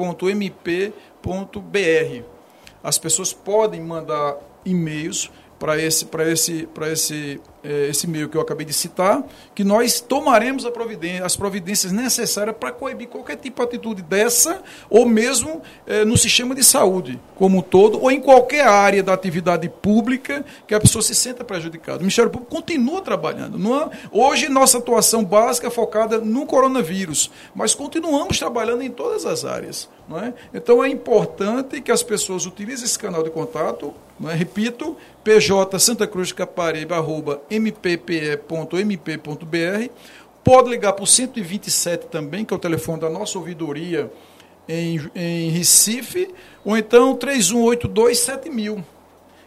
[2.84, 8.42] as pessoas podem mandar e-mails para esse, para esse, para esse, esse e-mail que eu
[8.42, 13.68] acabei de citar, que nós tomaremos providência, as providências necessárias para coibir qualquer tipo de
[13.68, 18.68] atitude dessa, ou mesmo eh, no sistema de saúde como um todo, ou em qualquer
[18.68, 21.98] área da atividade pública que a pessoa se sinta prejudicada.
[21.98, 23.58] O Ministério Público continua trabalhando.
[23.76, 29.46] É- hoje, nossa atuação básica é focada no coronavírus, mas continuamos trabalhando em todas as
[29.46, 29.90] áreas.
[30.14, 30.34] É?
[30.54, 33.94] Então é importante que as pessoas utilizem esse canal de contato,
[34.28, 34.34] é?
[34.34, 36.06] repito, pj Santa
[37.52, 39.20] Mppe.mp.br.
[40.44, 44.12] Pode ligar para o 127 também, que é o telefone da nossa ouvidoria
[44.68, 46.34] em, em Recife,
[46.66, 48.84] ou então 31827000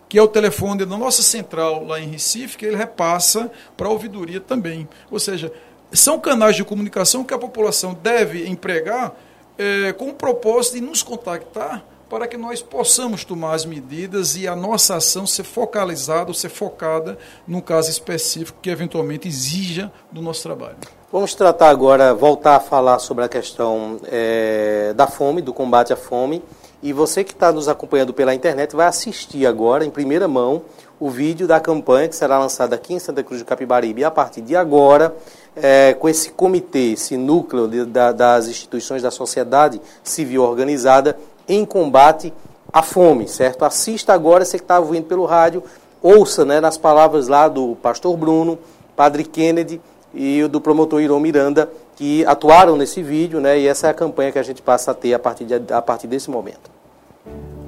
[0.07, 3.91] que é o telefone da nossa central lá em Recife, que ele repassa para a
[3.91, 4.89] ouvidoria também.
[5.11, 5.53] Ou seja,
[5.91, 9.13] são canais de comunicação que a população deve empregar
[9.59, 11.85] eh, com o propósito de nos contactar
[12.15, 16.49] para que nós possamos tomar as medidas e a nossa ação ser focalizada ou ser
[16.49, 20.77] focada num caso específico que eventualmente exija do nosso trabalho.
[21.11, 25.97] Vamos tratar agora, voltar a falar sobre a questão eh, da fome, do combate à
[25.97, 26.41] fome.
[26.81, 30.63] E você que está nos acompanhando pela internet vai assistir agora, em primeira mão,
[31.01, 34.41] o vídeo da campanha que será lançada aqui em Santa Cruz do Capibaribe a partir
[34.43, 35.13] de agora,
[35.57, 41.19] eh, com esse comitê, esse núcleo de- da- das instituições da sociedade civil organizada
[41.49, 42.33] em combate
[42.73, 43.65] à fome, certo?
[43.65, 45.63] Assista agora, você que está ouvindo pelo rádio,
[46.03, 48.59] ouça né, nas palavras lá do pastor Bruno,
[48.97, 49.81] padre Kennedy
[50.13, 53.95] e o do promotor Irão Miranda, que atuaram nesse vídeo, né, e essa é a
[53.95, 56.71] campanha que a gente passa a ter a partir, de, a partir desse momento.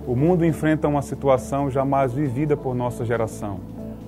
[0.07, 3.59] O mundo enfrenta uma situação jamais vivida por nossa geração.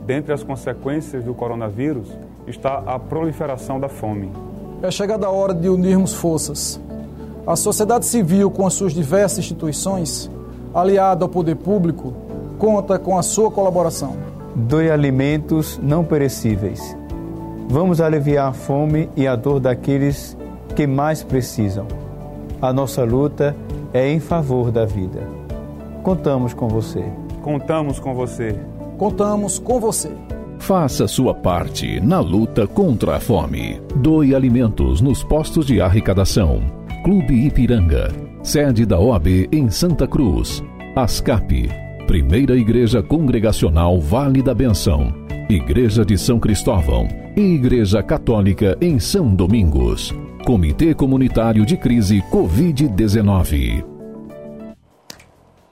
[0.06, 2.08] Dentre as consequências do coronavírus
[2.46, 4.32] está a proliferação da fome.
[4.80, 6.80] É chegada a hora de unirmos forças.
[7.48, 10.30] A sociedade civil, com as suas diversas instituições,
[10.74, 12.12] aliada ao poder público,
[12.58, 14.18] conta com a sua colaboração.
[14.54, 16.94] Doe alimentos não perecíveis.
[17.66, 20.36] Vamos aliviar a fome e a dor daqueles
[20.76, 21.86] que mais precisam.
[22.60, 23.56] A nossa luta
[23.94, 25.22] é em favor da vida.
[26.02, 27.02] Contamos com você.
[27.40, 28.60] Contamos com você.
[28.98, 30.12] Contamos com você.
[30.58, 33.80] Faça sua parte na luta contra a fome.
[33.96, 36.77] Doe alimentos nos postos de arrecadação.
[37.04, 40.62] Clube Ipiranga, sede da OAB em Santa Cruz.
[40.96, 41.70] ASCAP,
[42.06, 45.12] Primeira Igreja Congregacional Vale da Benção.
[45.48, 50.12] Igreja de São Cristóvão e Igreja Católica em São Domingos.
[50.44, 53.84] Comitê Comunitário de Crise Covid-19.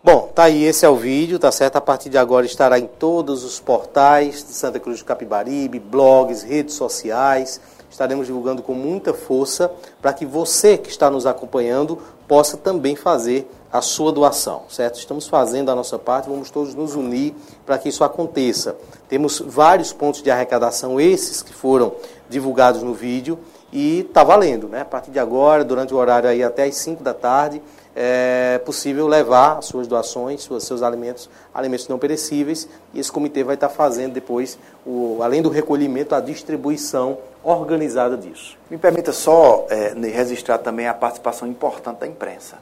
[0.03, 1.77] Bom, tá aí, esse é o vídeo, tá certo?
[1.77, 6.45] A partir de agora estará em todos os portais de Santa Cruz do Capibaribe, blogs,
[6.45, 7.61] redes sociais.
[7.91, 9.70] Estaremos divulgando com muita força
[10.03, 14.99] para que você que está nos acompanhando possa também fazer a sua doação, certo?
[14.99, 17.34] Estamos fazendo a nossa parte, vamos todos nos unir
[17.64, 18.76] para que isso aconteça.
[19.09, 21.93] Temos vários pontos de arrecadação, esses que foram
[22.28, 23.39] divulgados no vídeo,
[23.72, 24.80] e está valendo, né?
[24.80, 27.61] A partir de agora, durante o horário aí até as 5 da tarde,
[27.95, 33.43] é possível levar as suas doações, seus, seus alimentos, alimentos não perecíveis, e esse comitê
[33.43, 37.18] vai estar fazendo depois, o, além do recolhimento, a distribuição
[37.55, 38.57] organizada disso.
[38.70, 42.59] Me permita só é, registrar também a participação importante da imprensa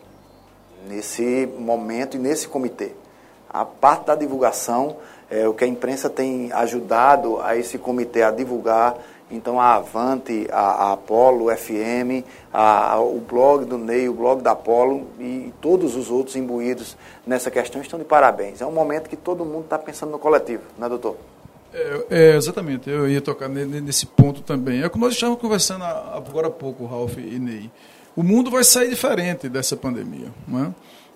[0.88, 2.92] nesse momento e nesse comitê.
[3.48, 4.96] A parte da divulgação,
[5.30, 8.96] é, o que a imprensa tem ajudado a esse comitê a divulgar
[9.30, 14.42] então a Avante, a, a Apolo FM, a, a, o blog do Ney, o blog
[14.42, 18.60] da Apolo e todos os outros imbuídos nessa questão estão de parabéns.
[18.60, 21.16] É um momento que todo mundo está pensando no coletivo, não é, doutor?
[21.74, 24.80] É, é, exatamente, eu ia tocar nesse ponto também.
[24.80, 27.68] É o que nós estávamos conversando agora há pouco, Ralph e Ney.
[28.14, 30.32] O mundo vai sair diferente dessa pandemia.
[30.46, 30.66] Não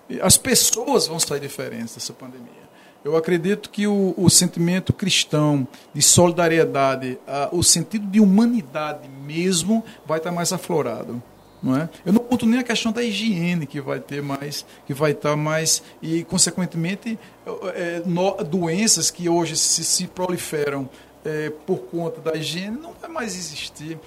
[0.09, 0.19] é?
[0.21, 2.59] As pessoas vão sair diferentes dessa pandemia.
[3.05, 9.81] Eu acredito que o, o sentimento cristão de solidariedade, a, o sentido de humanidade mesmo,
[10.05, 11.23] vai estar mais aflorado.
[11.61, 11.89] Não é?
[12.05, 15.35] Eu não conto nem a questão da higiene que vai ter mais, que vai estar
[15.35, 17.19] mais e consequentemente
[17.75, 20.89] é, no, doenças que hoje se, se proliferam
[21.25, 23.99] é, por conta da higiene não vai mais existir.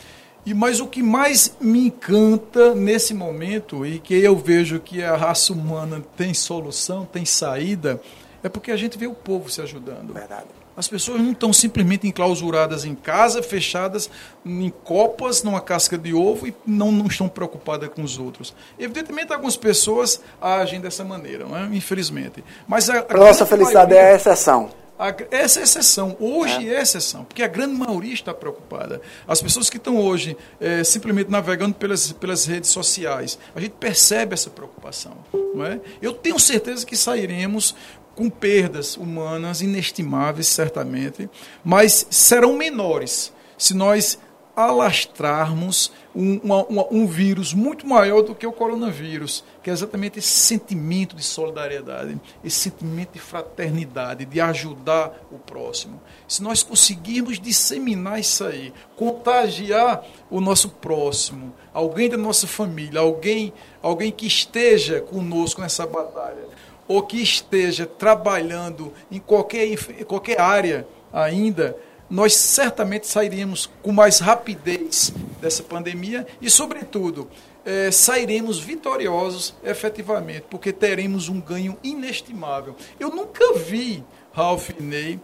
[0.44, 5.14] E mas o que mais me encanta nesse momento e que eu vejo que a
[5.14, 8.00] raça humana tem solução, tem saída,
[8.42, 10.12] é porque a gente vê o povo se ajudando.
[10.12, 10.61] Verdade.
[10.76, 14.10] As pessoas não estão simplesmente enclausuradas em casa, fechadas
[14.44, 18.54] em copas, numa casca de ovo e não, não estão preocupadas com os outros.
[18.78, 21.64] Evidentemente, algumas pessoas agem dessa maneira, não é?
[21.74, 22.42] infelizmente.
[22.66, 24.70] Mas a, a nossa felicidade maioria, é a exceção.
[24.98, 26.16] A, essa é exceção.
[26.20, 26.74] Hoje é.
[26.74, 26.82] é.
[26.82, 29.00] exceção, porque a grande maioria está preocupada.
[29.26, 34.34] As pessoas que estão hoje é, simplesmente navegando pelas, pelas redes sociais, a gente percebe
[34.34, 35.16] essa preocupação.
[35.54, 35.80] Não é?
[36.00, 37.74] Eu tenho certeza que sairemos
[38.14, 41.28] com perdas humanas inestimáveis, certamente,
[41.64, 44.18] mas serão menores se nós
[44.54, 50.28] alastrarmos um, uma, um, vírus muito maior do que o coronavírus, que é exatamente esse
[50.28, 56.00] sentimento de solidariedade, esse sentimento de fraternidade, de ajudar o próximo.
[56.28, 63.54] Se nós conseguirmos disseminar isso aí, contagiar o nosso próximo, alguém da nossa família, alguém,
[63.80, 66.46] alguém que esteja conosco nessa batalha,
[66.86, 71.76] ou que esteja trabalhando em qualquer, em qualquer área ainda,
[72.08, 77.28] nós certamente sairíamos com mais rapidez dessa pandemia e, sobretudo,
[77.64, 82.76] é, sairemos vitoriosos efetivamente, porque teremos um ganho inestimável.
[83.00, 85.18] Eu nunca vi, Ralph Ney,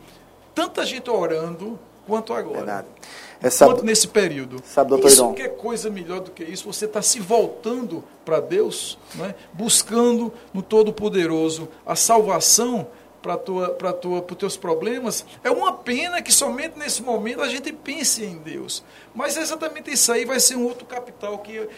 [0.54, 2.58] tanta gente orando quanto agora.
[2.58, 2.86] Verdade.
[3.42, 4.60] É, sabe, quanto nesse período.
[4.64, 6.70] Sabe, doutor isso que é coisa melhor do que isso?
[6.72, 9.34] Você está se voltando para Deus, é?
[9.52, 12.86] buscando no Todo-Poderoso a salvação
[13.22, 15.24] para tua, para tua, os teus problemas.
[15.42, 18.82] É uma pena que somente nesse momento a gente pense em Deus.
[19.14, 21.68] Mas exatamente isso aí vai ser um outro capital que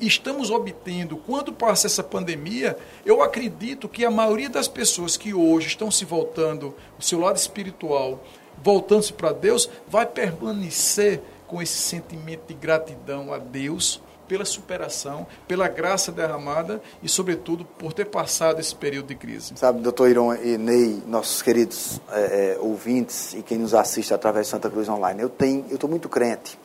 [0.00, 1.16] estamos obtendo.
[1.16, 6.04] Quando passa essa pandemia, eu acredito que a maioria das pessoas que hoje estão se
[6.04, 8.22] voltando, o seu lado espiritual,
[8.62, 15.68] voltando-se para Deus, vai permanecer com esse sentimento de gratidão a Deus pela superação, pela
[15.68, 19.52] graça derramada e, sobretudo, por ter passado esse período de crise.
[19.56, 24.46] Sabe, doutor Iron e Ney, nossos queridos é, é, ouvintes e quem nos assiste através
[24.46, 26.58] de Santa Cruz Online, eu tenho, eu estou muito crente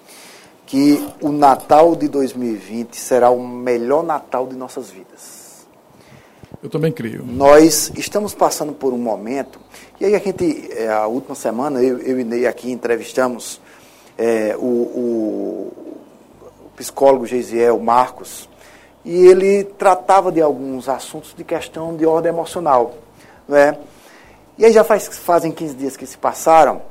[0.66, 5.41] que o Natal de 2020 será o melhor Natal de nossas vidas.
[6.64, 7.26] Eu também creio.
[7.26, 9.60] Nós estamos passando por um momento,
[10.00, 13.60] e aí a gente, é, a última semana, eu, eu e Ney aqui entrevistamos
[14.16, 15.72] é, o, o,
[16.76, 18.48] psicólogo Geisiel Marcos,
[19.04, 22.94] e ele tratava de alguns assuntos de questão de ordem emocional.
[23.48, 23.80] Não é?
[24.56, 26.84] E aí já faz, fazem 15 dias que se passaram,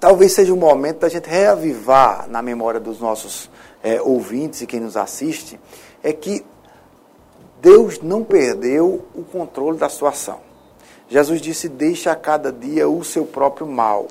[0.00, 3.50] talvez seja o momento da gente reavivar na memória dos nossos
[3.82, 5.60] é, ouvintes e quem nos assiste,
[6.02, 6.42] é que
[7.66, 10.38] Deus não perdeu o controle da situação.
[11.08, 14.06] Jesus disse: Deixa a cada dia o seu próprio mal.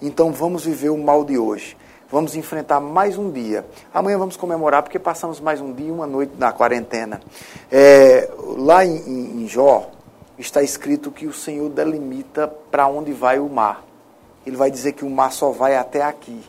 [0.00, 1.76] Então vamos viver o mal de hoje.
[2.10, 3.66] Vamos enfrentar mais um dia.
[3.92, 7.20] Amanhã vamos comemorar porque passamos mais um dia e uma noite na quarentena.
[7.70, 9.90] É, lá em, em, Jó
[10.38, 13.84] está escrito que o Senhor delimita para onde vai o mar.
[14.46, 16.40] Ele vai dizer que o mar só vai até aqui.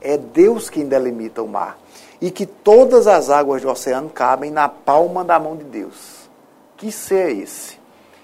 [0.00, 1.76] É Deus quem delimita o mar.
[2.20, 6.28] E que todas as águas do oceano cabem na palma da mão de Deus.
[6.76, 7.78] Que ser é esse?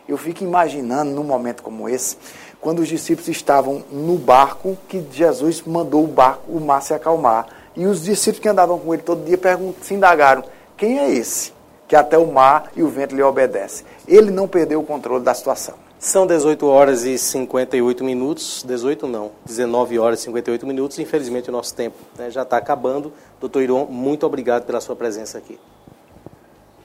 [0.08, 2.16] Eu fico imaginando num momento como esse,
[2.60, 7.46] quando os discípulos estavam no barco, que Jesus mandou o barco, o mar se acalmar.
[7.74, 9.38] E os discípulos que andavam com ele todo dia
[9.80, 10.44] se indagaram:
[10.76, 11.52] quem é esse?
[11.88, 13.86] Que até o mar e o vento lhe obedecem.
[14.06, 15.81] Ele não perdeu o controle da situação.
[16.02, 20.98] São 18 horas e 58 minutos, 18 não, 19 horas e 58 minutos.
[20.98, 23.12] Infelizmente o nosso tempo né, já está acabando.
[23.40, 25.56] Doutor Iron, muito obrigado pela sua presença aqui.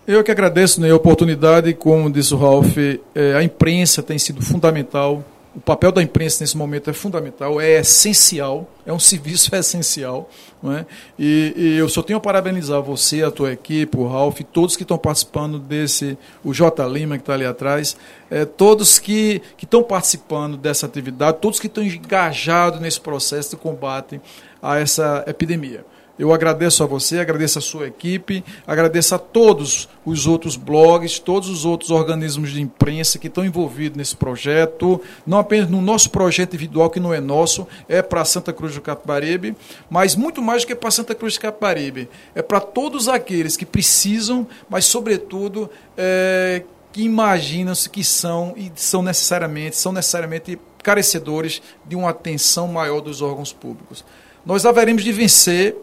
[0.07, 4.39] Eu que agradeço né, a oportunidade, como disse o Ralf, é, a imprensa tem sido
[4.39, 5.23] fundamental
[5.57, 10.29] o papel da imprensa nesse momento é fundamental, é essencial, é um serviço essencial.
[10.61, 10.85] Não é?
[11.17, 14.83] e, e, eu só tenho a parabenizar você, a tua equipe, o Ralf, todos que
[14.83, 16.87] estão participando desse, o J.
[16.87, 17.97] Lima que está ali atrás,
[18.29, 23.57] é, todos que, que estão participando dessa atividade, todos que estão engajados nesse processo de
[23.57, 24.21] combate
[24.61, 25.83] a essa epidemia.
[26.17, 31.47] Eu agradeço a você, agradeço a sua equipe, agradeço a todos os outros blogs, todos
[31.47, 36.55] os outros organismos de imprensa que estão envolvidos nesse projeto, não apenas no nosso projeto
[36.55, 39.55] individual, que não é nosso, é para Santa Cruz do Capibaribe,
[39.89, 42.09] mas muito mais do que para Santa Cruz do Capibaribe.
[42.33, 49.03] É para todos aqueles que precisam, mas, sobretudo, é, que imaginam-se que são e são
[49.03, 54.03] necessariamente, são necessariamente carecedores de uma atenção maior dos órgãos públicos.
[54.43, 55.75] Nós haveremos de vencer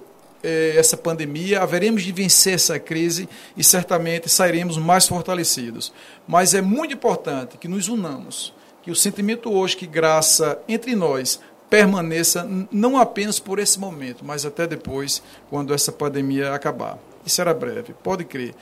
[0.45, 3.27] eh, essa pandemia, haveremos de vencer essa crise
[3.57, 5.93] e certamente sairemos mais fortalecidos.
[6.29, 11.41] Mas é muito importante que nos unamos, que o sentimento hoje que graça entre nós
[11.71, 16.99] permaneça não apenas por esse momento, mas até depois, quando essa pandemia acabar.
[17.25, 18.55] E será breve, pode crer.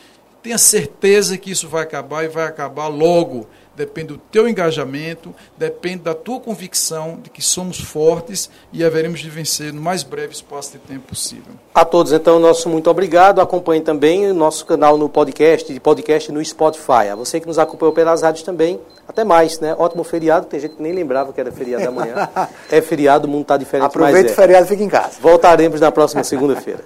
[0.43, 6.03] Tenha certeza que isso vai acabar e vai acabar logo depende do teu engajamento, depende
[6.03, 10.73] da tua convicção de que somos fortes e haveremos de vencer no mais breve espaço
[10.73, 11.55] de tempo possível.
[11.75, 13.41] A todos, então, nosso muito obrigado.
[13.41, 17.09] Acompanhe também o nosso canal no podcast, de podcast no Spotify.
[17.11, 18.79] A você que nos acompanhou pelas rádios também,
[19.09, 19.75] até mais, né?
[19.79, 22.29] Ótimo feriado, tem gente que nem lembrava que era feriado amanhã.
[22.71, 24.33] é feriado, o mundo está diferente, Aproveite é.
[24.33, 25.17] o feriado e fique em casa.
[25.21, 26.85] Voltaremos na próxima segunda-feira.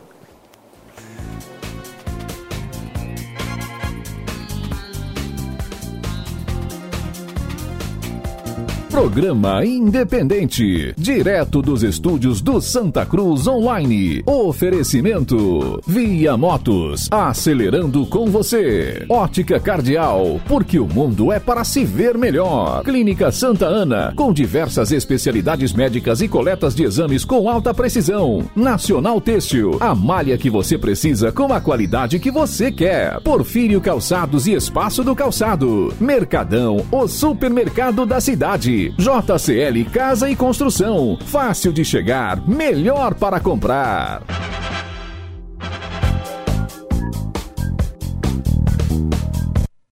[8.96, 14.22] Programa Independente, direto dos estúdios do Santa Cruz Online.
[14.24, 19.04] Oferecimento: Via Motos, acelerando com você.
[19.06, 22.82] Ótica Cardial, porque o mundo é para se ver melhor.
[22.84, 28.48] Clínica Santa Ana, com diversas especialidades médicas e coletas de exames com alta precisão.
[28.56, 33.20] Nacional Têxtil, a malha que você precisa com a qualidade que você quer.
[33.20, 35.92] Porfírio Calçados e Espaço do Calçado.
[36.00, 38.85] Mercadão, o supermercado da cidade.
[38.96, 41.18] JCL Casa e Construção.
[41.26, 44.22] Fácil de chegar, melhor para comprar.